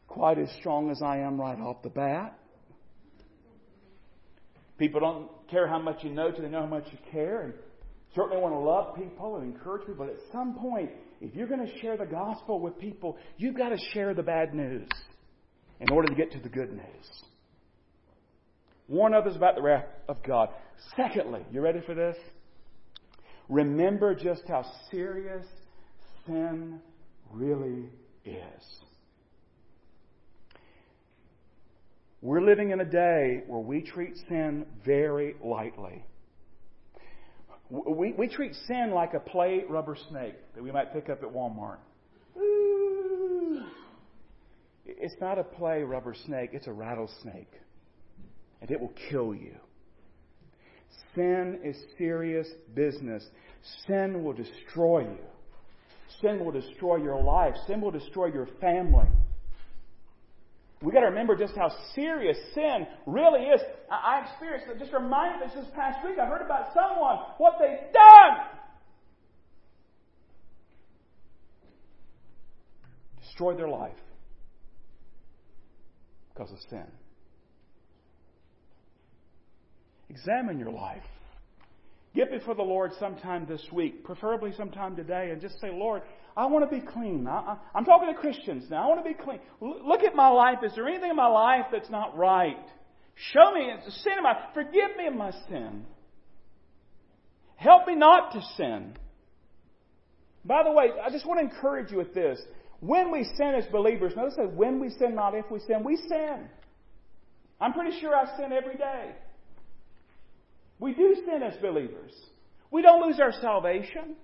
quite 0.07 0.37
as 0.37 0.49
strong 0.59 0.89
as 0.89 1.01
I 1.01 1.19
am 1.19 1.39
right 1.39 1.59
off 1.59 1.81
the 1.83 1.89
bat. 1.89 2.37
People 4.77 4.99
don't 4.99 5.29
care 5.49 5.67
how 5.67 5.79
much 5.79 6.03
you 6.03 6.09
know 6.09 6.31
till 6.31 6.41
they 6.41 6.49
know 6.49 6.61
how 6.61 6.65
much 6.65 6.85
you 6.91 6.97
care. 7.11 7.41
And 7.43 7.53
certainly 8.15 8.41
want 8.41 8.53
to 8.53 8.59
love 8.59 8.95
people 8.95 9.37
and 9.37 9.53
encourage 9.53 9.85
people. 9.85 10.05
But 10.05 10.13
at 10.13 10.19
some 10.31 10.55
point, 10.55 10.89
if 11.21 11.35
you're 11.35 11.47
going 11.47 11.65
to 11.65 11.79
share 11.79 11.95
the 11.95 12.05
gospel 12.05 12.59
with 12.59 12.77
people, 12.79 13.17
you've 13.37 13.57
got 13.57 13.69
to 13.69 13.77
share 13.93 14.13
the 14.13 14.23
bad 14.23 14.53
news 14.53 14.87
in 15.79 15.89
order 15.91 16.07
to 16.07 16.15
get 16.15 16.31
to 16.31 16.39
the 16.39 16.49
good 16.49 16.71
news. 16.71 17.23
Warn 18.89 19.13
others 19.13 19.35
about 19.35 19.55
the 19.55 19.61
wrath 19.61 19.85
of 20.07 20.21
God. 20.23 20.49
Secondly, 20.95 21.41
you 21.51 21.61
ready 21.61 21.81
for 21.85 21.93
this? 21.93 22.17
Remember 23.47 24.15
just 24.15 24.43
how 24.47 24.65
serious 24.89 25.45
sin 26.25 26.79
really 27.31 27.89
is. 28.25 28.79
We're 32.21 32.41
living 32.41 32.71
in 32.71 32.81
a 32.81 32.85
day 32.85 33.43
where 33.47 33.61
we 33.61 33.81
treat 33.81 34.17
sin 34.27 34.65
very 34.83 35.35
lightly. 35.43 36.03
We, 37.69 38.13
we 38.13 38.27
treat 38.27 38.55
sin 38.67 38.91
like 38.93 39.13
a 39.13 39.19
play 39.19 39.63
rubber 39.69 39.95
snake 40.09 40.35
that 40.55 40.63
we 40.63 40.71
might 40.71 40.91
pick 40.91 41.09
up 41.09 41.21
at 41.21 41.29
Walmart. 41.29 41.77
Ooh. 42.37 43.61
It's 44.85 45.15
not 45.21 45.37
a 45.37 45.43
play 45.43 45.83
rubber 45.83 46.15
snake, 46.25 46.49
it's 46.53 46.67
a 46.67 46.73
rattlesnake. 46.73 47.51
And 48.61 48.71
it 48.71 48.79
will 48.79 48.93
kill 49.09 49.33
you. 49.33 49.55
Sin 51.15 51.59
is 51.63 51.77
serious 51.97 52.47
business. 52.75 53.25
Sin 53.87 54.23
will 54.23 54.33
destroy 54.33 55.01
you. 55.01 55.19
Sin 56.21 56.43
will 56.43 56.51
destroy 56.51 56.97
your 56.97 57.21
life. 57.21 57.55
Sin 57.67 57.81
will 57.81 57.91
destroy 57.91 58.27
your 58.27 58.47
family. 58.59 59.07
We've 60.81 60.93
got 60.93 61.01
to 61.01 61.07
remember 61.07 61.35
just 61.35 61.55
how 61.57 61.71
serious 61.93 62.37
sin 62.53 62.87
really 63.05 63.41
is. 63.41 63.61
I, 63.91 64.21
experienced 64.29 64.67
it. 64.69 64.79
Just 64.79 64.93
reminded 64.93 65.47
us 65.47 65.53
this 65.53 65.65
past 65.75 66.05
week. 66.05 66.17
I 66.21 66.25
heard 66.25 66.41
about 66.41 66.73
someone, 66.73 67.17
what 67.37 67.55
they've 67.59 67.91
done. 67.91 68.37
Destroyed 73.21 73.57
their 73.57 73.67
life 73.67 73.97
because 76.33 76.51
of 76.51 76.59
sin. 76.69 76.85
Examine 80.09 80.59
your 80.59 80.71
life. 80.71 81.03
Get 82.15 82.31
before 82.31 82.55
the 82.55 82.63
Lord 82.63 82.91
sometime 82.99 83.45
this 83.47 83.63
week, 83.71 84.03
preferably 84.03 84.51
sometime 84.57 84.95
today, 84.95 85.29
and 85.31 85.39
just 85.39 85.61
say, 85.61 85.69
Lord, 85.71 86.01
I 86.35 86.47
want 86.47 86.69
to 86.69 86.75
be 86.75 86.83
clean. 86.85 87.27
I, 87.27 87.57
am 87.75 87.85
talking 87.85 88.11
to 88.11 88.19
Christians 88.19 88.65
now. 88.69 88.83
I 88.83 88.87
want 88.87 89.03
to 89.03 89.09
be 89.09 89.15
clean. 89.15 89.39
look 89.61 90.03
at 90.03 90.15
my 90.15 90.29
life. 90.29 90.59
Is 90.63 90.71
there 90.75 90.87
anything 90.87 91.11
in 91.11 91.15
my 91.15 91.27
life 91.27 91.65
that's 91.71 91.89
not 91.89 92.17
right? 92.17 92.57
Show 93.33 93.51
me 93.53 93.69
it's 93.77 93.87
a 93.87 93.99
sin 93.99 94.13
in 94.17 94.23
my 94.23 94.33
forgive 94.53 94.95
me 94.97 95.07
of 95.07 95.13
my 95.13 95.31
sin. 95.49 95.85
Help 97.57 97.87
me 97.87 97.95
not 97.95 98.31
to 98.31 98.41
sin. 98.55 98.95
By 100.45 100.63
the 100.63 100.71
way, 100.71 100.87
I 101.05 101.09
just 101.09 101.27
want 101.27 101.41
to 101.41 101.53
encourage 101.53 101.91
you 101.91 101.97
with 101.97 102.13
this. 102.13 102.39
When 102.79 103.11
we 103.11 103.25
sin 103.35 103.53
as 103.55 103.65
believers, 103.65 104.13
notice 104.15 104.35
that 104.37 104.53
when 104.53 104.79
we 104.79 104.89
sin, 104.89 105.13
not 105.15 105.35
if 105.35 105.51
we 105.51 105.59
sin, 105.59 105.83
we 105.83 105.97
sin. 105.97 106.47
I'm 107.59 107.73
pretty 107.73 107.99
sure 107.99 108.15
I 108.15 108.37
sin 108.37 108.53
every 108.53 108.77
day. 108.77 109.11
We 110.79 110.93
do 110.93 111.15
sin 111.25 111.43
as 111.43 111.55
believers. 111.57 112.13
We 112.71 112.81
don't 112.81 113.05
lose 113.05 113.19
our 113.19 113.33
salvation. 113.33 114.15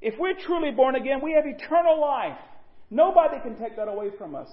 If 0.00 0.14
we're 0.18 0.34
truly 0.34 0.70
born 0.70 0.94
again, 0.94 1.20
we 1.22 1.32
have 1.32 1.46
eternal 1.46 2.00
life. 2.00 2.38
Nobody 2.90 3.40
can 3.42 3.56
take 3.56 3.76
that 3.76 3.88
away 3.88 4.10
from 4.18 4.34
us. 4.34 4.48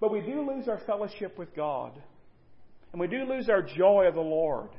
But 0.00 0.12
we 0.12 0.20
do 0.20 0.48
lose 0.48 0.68
our 0.68 0.80
fellowship 0.86 1.38
with 1.38 1.54
God. 1.54 1.92
And 2.92 3.00
we 3.00 3.08
do 3.08 3.24
lose 3.24 3.48
our 3.48 3.62
joy 3.62 4.06
of 4.06 4.14
the 4.14 4.20
Lord. 4.20 4.70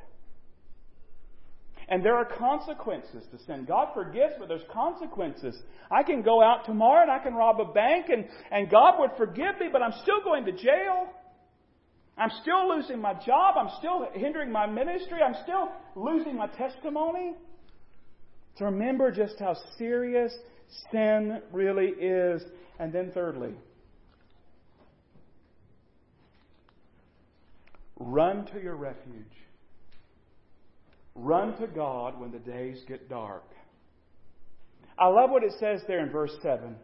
And 1.89 2.03
there 2.03 2.15
are 2.15 2.25
consequences 2.25 3.23
to 3.31 3.43
sin. 3.45 3.65
God 3.65 3.89
forgives, 3.93 4.33
but 4.37 4.49
there's 4.49 4.65
consequences. 4.71 5.55
I 5.89 6.03
can 6.03 6.21
go 6.21 6.43
out 6.43 6.65
tomorrow 6.65 7.01
and 7.01 7.11
I 7.11 7.19
can 7.19 7.33
rob 7.33 7.61
a 7.61 7.71
bank 7.71 8.07
and, 8.09 8.25
and 8.51 8.69
God 8.69 8.95
would 8.99 9.11
forgive 9.17 9.59
me, 9.59 9.67
but 9.71 9.81
I'm 9.81 9.93
still 10.01 10.21
going 10.23 10.45
to 10.45 10.51
jail. 10.51 11.07
I'm 12.17 12.31
still 12.41 12.75
losing 12.75 12.99
my 12.99 13.13
job. 13.13 13.55
I'm 13.57 13.69
still 13.77 14.07
hindering 14.13 14.51
my 14.51 14.65
ministry. 14.65 15.19
I'm 15.21 15.35
still 15.43 15.69
losing 15.95 16.35
my 16.35 16.47
testimony. 16.47 17.35
To 18.57 18.65
remember 18.65 19.11
just 19.11 19.35
how 19.39 19.55
serious 19.77 20.33
sin 20.91 21.41
really 21.51 21.89
is. 21.89 22.41
And 22.79 22.91
then, 22.91 23.11
thirdly, 23.13 23.53
run 27.99 28.45
to 28.47 28.59
your 28.61 28.75
refuge. 28.75 29.25
Run 31.13 31.57
to 31.59 31.67
God 31.67 32.19
when 32.19 32.31
the 32.31 32.39
days 32.39 32.83
get 32.87 33.09
dark. 33.09 33.43
I 34.99 35.07
love 35.07 35.29
what 35.29 35.43
it 35.43 35.53
says 35.59 35.81
there 35.87 36.03
in 36.03 36.11
verse 36.11 36.35
7. 36.41 36.75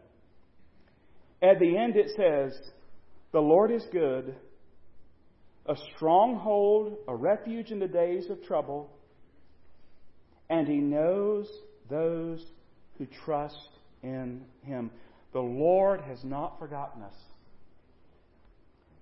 At 1.42 1.58
the 1.58 1.76
end, 1.76 1.96
it 1.96 2.10
says, 2.16 2.56
The 3.32 3.40
Lord 3.40 3.72
is 3.72 3.84
good, 3.92 4.34
a 5.66 5.74
stronghold, 5.94 6.98
a 7.08 7.14
refuge 7.14 7.70
in 7.70 7.78
the 7.78 7.88
days 7.88 8.28
of 8.30 8.42
trouble 8.44 8.90
and 10.50 10.68
He 10.68 10.76
knows 10.76 11.48
those 11.88 12.44
who 12.98 13.06
trust 13.24 13.70
in 14.02 14.42
Him. 14.62 14.90
The 15.32 15.40
Lord 15.40 16.00
has 16.02 16.22
not 16.22 16.58
forgotten 16.58 17.02
us. 17.02 17.14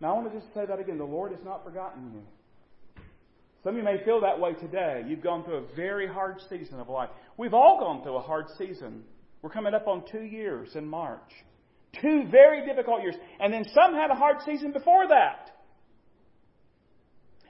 Now, 0.00 0.14
I 0.14 0.18
want 0.18 0.32
to 0.32 0.40
just 0.40 0.52
say 0.54 0.66
that 0.66 0.80
again. 0.80 0.98
The 0.98 1.04
Lord 1.04 1.32
has 1.32 1.44
not 1.44 1.64
forgotten 1.64 2.10
you. 2.14 2.22
Some 3.62 3.74
of 3.74 3.76
you 3.76 3.84
may 3.84 4.02
feel 4.04 4.20
that 4.22 4.40
way 4.40 4.54
today. 4.54 5.04
You've 5.06 5.22
gone 5.22 5.44
through 5.44 5.58
a 5.58 5.76
very 5.76 6.08
hard 6.08 6.40
season 6.48 6.80
of 6.80 6.88
life. 6.88 7.10
We've 7.36 7.54
all 7.54 7.78
gone 7.78 8.02
through 8.02 8.16
a 8.16 8.20
hard 8.20 8.46
season. 8.58 9.04
We're 9.40 9.50
coming 9.50 9.74
up 9.74 9.86
on 9.86 10.02
two 10.10 10.22
years 10.22 10.70
in 10.74 10.86
March. 10.86 11.30
Two 12.00 12.24
very 12.30 12.66
difficult 12.66 13.02
years. 13.02 13.14
And 13.38 13.52
then 13.52 13.64
some 13.72 13.94
had 13.94 14.10
a 14.10 14.14
hard 14.14 14.38
season 14.44 14.72
before 14.72 15.06
that. 15.08 15.50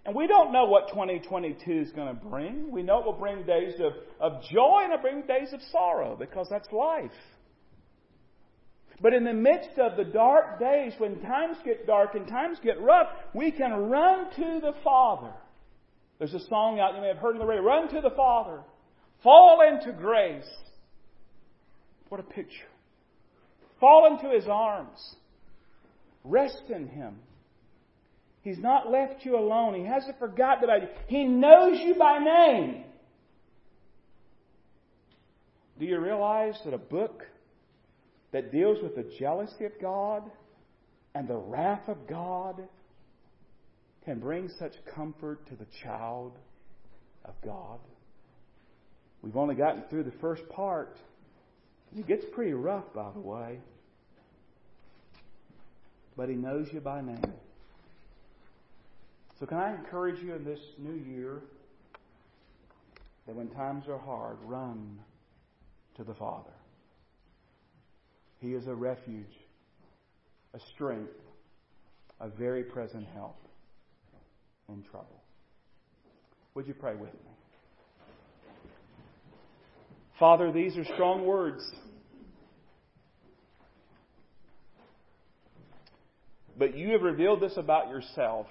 And 0.05 0.17
we 0.17 0.27
don't 0.27 0.53
know 0.53 0.65
what 0.65 0.89
2022 0.89 1.71
is 1.71 1.93
going 1.93 2.09
to 2.09 2.25
bring. 2.29 2.71
We 2.71 2.83
know 2.83 2.99
it 3.01 3.07
will 3.07 3.13
bring 3.13 3.45
days 3.45 3.75
of, 3.81 3.93
of 4.19 4.43
joy 4.51 4.81
and 4.83 4.93
it'll 4.93 5.03
bring 5.03 5.23
days 5.23 5.53
of 5.53 5.61
sorrow 5.71 6.17
because 6.19 6.49
that's 6.51 6.71
life. 6.73 7.11
But 9.01 9.15
in 9.15 9.25
the 9.25 9.33
midst 9.33 9.79
of 9.79 9.97
the 9.97 10.05
dark 10.05 10.61
days, 10.61 10.93
when 10.99 11.21
times 11.21 11.57
get 11.65 11.87
dark 11.87 12.15
and 12.15 12.27
times 12.27 12.59
get 12.63 12.81
rough, 12.81 13.09
we 13.35 13.51
can 13.51 13.73
run 13.73 14.31
to 14.37 14.61
the 14.61 14.75
Father. 14.85 15.33
There's 16.19 16.35
a 16.35 16.47
song 16.49 16.79
out 16.79 16.95
you 16.95 17.01
may 17.01 17.09
have 17.09 17.19
heard 17.19 17.35
in 17.35 17.41
the 17.41 17.47
radio 17.47 17.65
Run 17.65 17.89
to 17.89 18.01
the 18.01 18.15
Father, 18.15 18.61
fall 19.25 19.61
into 19.61 19.93
grace. 19.93 20.49
What 22.09 22.21
a 22.21 22.25
picture. 22.25 22.69
Fall 23.81 24.07
into 24.13 24.33
His 24.33 24.47
arms, 24.47 25.17
rest 26.23 26.63
in 26.69 26.87
Him. 26.87 27.17
He's 28.43 28.59
not 28.59 28.91
left 28.91 29.25
you 29.25 29.39
alone. 29.39 29.75
He 29.75 29.85
hasn't 29.85 30.19
forgotten 30.19 30.65
about 30.65 30.83
you. 30.83 30.89
He 31.07 31.25
knows 31.25 31.79
you 31.81 31.95
by 31.95 32.19
name. 32.19 32.85
Do 35.79 35.87
you 35.87 35.99
realize 36.01 36.59
that 36.65 36.75
a 36.75 36.79
book 36.79 37.23
that 38.33 38.53
deals 38.53 38.79
with 38.83 38.97
the 38.97 39.11
jealousy 39.19 39.65
of 39.65 39.73
God 39.81 40.23
and 41.15 41.29
the 41.29 41.37
wrath 41.37 41.89
of 41.89 42.09
God 42.09 42.63
can 44.05 44.19
bring 44.19 44.49
such 44.59 44.73
comfort 44.95 45.47
to 45.49 45.55
the 45.55 45.67
child 45.85 46.33
of 47.25 47.35
God? 47.45 47.79
We've 49.23 49.37
only 49.37 49.55
gotten 49.55 49.85
through 49.89 50.05
the 50.05 50.13
first 50.21 50.43
part. 50.49 50.97
It 51.97 52.09
gets 52.09 52.25
pretty 52.33 52.55
rough, 52.55 52.93
by 52.93 53.11
the 53.15 53.21
way. 53.21 53.61
But 56.17 56.29
He 56.29 56.35
knows 56.35 56.67
you 56.73 56.81
by 56.81 57.03
name. 57.03 57.23
So, 59.43 59.47
can 59.47 59.59
I 59.59 59.75
encourage 59.75 60.23
you 60.23 60.37
in 60.37 60.45
this 60.45 60.61
new 60.79 60.95
year 60.95 61.43
that 63.27 63.35
when 63.35 63.49
times 63.49 63.89
are 63.89 63.99
hard, 63.99 64.37
run 64.45 65.01
to 65.97 66.05
the 66.05 66.15
Father? 66.15 66.53
He 68.39 68.55
is 68.55 68.69
a 68.69 68.75
refuge, 68.77 69.35
a 70.55 70.61
strength, 70.73 71.11
a 72.21 72.29
very 72.29 72.63
present 72.63 73.05
help 73.15 73.37
in 74.69 74.85
trouble. 74.85 75.21
Would 76.55 76.69
you 76.69 76.75
pray 76.75 76.95
with 76.95 77.13
me? 77.13 77.31
Father, 80.21 80.53
these 80.53 80.77
are 80.77 80.85
strong 80.85 81.27
words. 81.27 81.69
But 86.57 86.79
you 86.79 86.93
have 86.93 87.03
revealed 87.03 87.41
this 87.41 87.57
about 87.57 87.89
yourself. 87.89 88.47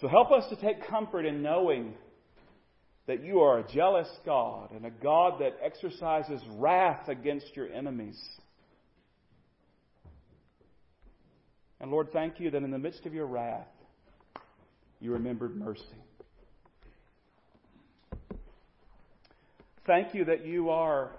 So 0.00 0.08
help 0.08 0.30
us 0.30 0.44
to 0.50 0.56
take 0.56 0.86
comfort 0.88 1.24
in 1.24 1.42
knowing 1.42 1.94
that 3.06 3.24
you 3.24 3.40
are 3.40 3.60
a 3.60 3.72
jealous 3.72 4.08
God 4.26 4.72
and 4.72 4.84
a 4.84 4.90
God 4.90 5.40
that 5.40 5.56
exercises 5.62 6.42
wrath 6.56 7.08
against 7.08 7.54
your 7.54 7.72
enemies. 7.72 8.20
And 11.80 11.90
Lord, 11.90 12.08
thank 12.12 12.40
you 12.40 12.50
that 12.50 12.62
in 12.62 12.70
the 12.70 12.78
midst 12.78 13.06
of 13.06 13.14
your 13.14 13.26
wrath, 13.26 13.68
you 15.00 15.12
remembered 15.12 15.56
mercy. 15.56 15.82
Thank 19.86 20.14
you 20.14 20.24
that 20.24 20.44
you 20.44 20.70
are 20.70 21.12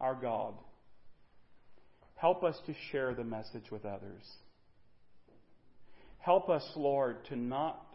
our 0.00 0.14
God. 0.14 0.54
Help 2.16 2.42
us 2.42 2.56
to 2.66 2.74
share 2.90 3.14
the 3.14 3.24
message 3.24 3.70
with 3.70 3.84
others. 3.84 4.22
Help 6.18 6.48
us, 6.48 6.64
Lord, 6.74 7.24
to 7.26 7.36
not 7.36 7.85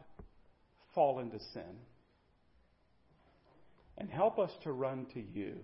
fall 0.94 1.20
into 1.20 1.40
sin. 1.54 1.78
And 3.98 4.10
help 4.10 4.40
us 4.40 4.52
to 4.64 4.72
run 4.72 5.06
to 5.14 5.22
you 5.22 5.56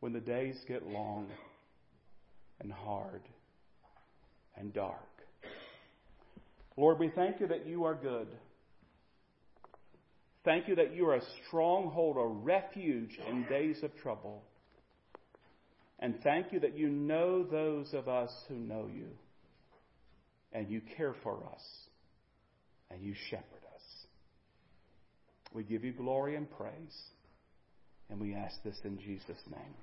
when 0.00 0.12
the 0.12 0.20
days 0.20 0.56
get 0.66 0.86
long 0.86 1.28
and 2.60 2.72
hard 2.72 3.22
and 4.56 4.72
dark. 4.72 4.96
Lord, 6.76 6.98
we 6.98 7.10
thank 7.10 7.40
you 7.40 7.46
that 7.48 7.66
you 7.66 7.84
are 7.84 7.94
good. 7.94 8.28
Thank 10.44 10.68
you 10.68 10.74
that 10.76 10.94
you 10.94 11.06
are 11.06 11.16
a 11.16 11.22
stronghold, 11.46 12.16
a 12.16 12.26
refuge 12.26 13.18
in 13.28 13.44
days 13.44 13.82
of 13.82 13.94
trouble. 13.96 14.42
And 15.98 16.14
thank 16.22 16.52
you 16.52 16.60
that 16.60 16.76
you 16.78 16.88
know 16.88 17.44
those 17.44 17.92
of 17.92 18.08
us 18.08 18.30
who 18.48 18.54
know 18.54 18.88
you. 18.92 19.08
And 20.52 20.70
you 20.70 20.80
care 20.96 21.14
for 21.22 21.44
us. 21.52 21.62
And 22.90 23.02
you 23.02 23.14
shepherd. 23.28 23.59
We 25.52 25.64
give 25.64 25.84
you 25.84 25.92
glory 25.92 26.36
and 26.36 26.50
praise. 26.50 26.96
And 28.08 28.20
we 28.20 28.34
ask 28.34 28.62
this 28.64 28.78
in 28.84 28.98
Jesus' 28.98 29.42
name. 29.50 29.74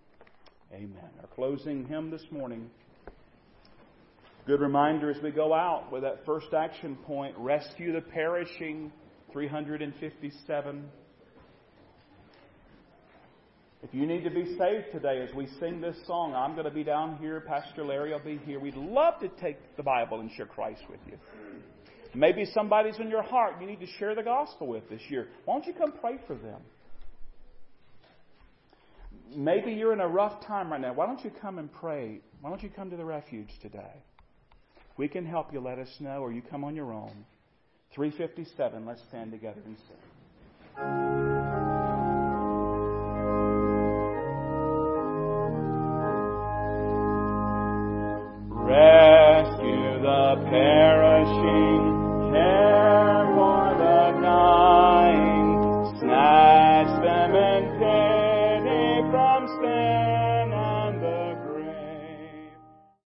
Amen. 0.74 1.10
Our 1.22 1.28
closing 1.28 1.86
hymn 1.86 2.12
this 2.12 2.26
morning. 2.32 2.70
Good 4.46 4.60
reminder 4.62 5.10
as 5.12 5.22
we 5.22 5.32
go 5.32 5.54
out 5.54 5.92
with 5.92 6.04
that 6.04 6.26
first 6.26 6.54
action 6.54 6.96
point 7.06 7.36
rescue 7.38 7.94
the 7.94 8.02
perishing, 8.02 8.92
357. 9.32 10.90
If 13.84 13.94
you 13.94 14.06
need 14.06 14.24
to 14.24 14.30
be 14.30 14.58
saved 14.58 14.92
today 14.92 15.26
as 15.28 15.34
we 15.36 15.48
sing 15.60 15.80
this 15.82 15.96
song, 16.08 16.34
I'm 16.34 16.54
going 16.54 16.66
to 16.66 16.72
be 16.72 16.84
down 16.84 17.18
here. 17.18 17.42
Pastor 17.42 17.86
Larry 17.86 18.12
will 18.12 18.20
be 18.20 18.40
here. 18.46 18.60
We'd 18.60 18.76
love 18.76 19.20
to 19.20 19.30
take 19.40 19.58
the 19.78 19.84
Bible 19.84 20.20
and 20.20 20.32
share 20.32 20.48
Christ 20.48 20.82
with 20.90 21.00
you. 21.08 21.18
Maybe 22.18 22.46
somebody's 22.52 22.98
in 23.00 23.10
your 23.10 23.22
heart 23.22 23.62
you 23.62 23.68
need 23.68 23.80
to 23.80 23.86
share 24.00 24.16
the 24.16 24.24
gospel 24.24 24.66
with 24.66 24.90
this 24.90 25.02
year. 25.08 25.28
Why 25.46 25.54
don't 25.54 25.68
you 25.68 25.74
come 25.74 25.92
pray 26.02 26.18
for 26.26 26.34
them? 26.34 26.62
Maybe 29.36 29.74
you're 29.74 29.94
in 29.94 30.00
a 30.00 30.08
rough 30.08 30.44
time 30.48 30.72
right 30.72 30.82
now. 30.82 30.94
Why 30.94 31.06
don't 31.06 31.24
you 31.24 31.32
come 31.40 31.60
and 31.60 31.72
pray? 31.72 32.22
Why 32.42 32.50
don't 32.50 32.64
you 32.64 32.72
come 32.76 32.90
to 32.90 32.98
the 32.98 33.06
refuge 33.06 33.52
today? 33.62 34.02
We 34.98 35.08
can 35.08 35.28
help 35.28 35.54
you. 35.54 35.60
Let 35.60 35.78
us 35.78 35.96
know, 36.00 36.24
or 36.24 36.32
you 36.32 36.42
come 36.42 36.64
on 36.64 36.76
your 36.76 36.92
own. 36.92 37.24
357. 37.94 38.84
Let's 38.84 39.02
stand 39.10 39.32
together 39.32 39.62
and 39.64 39.78
sing. 39.78 41.37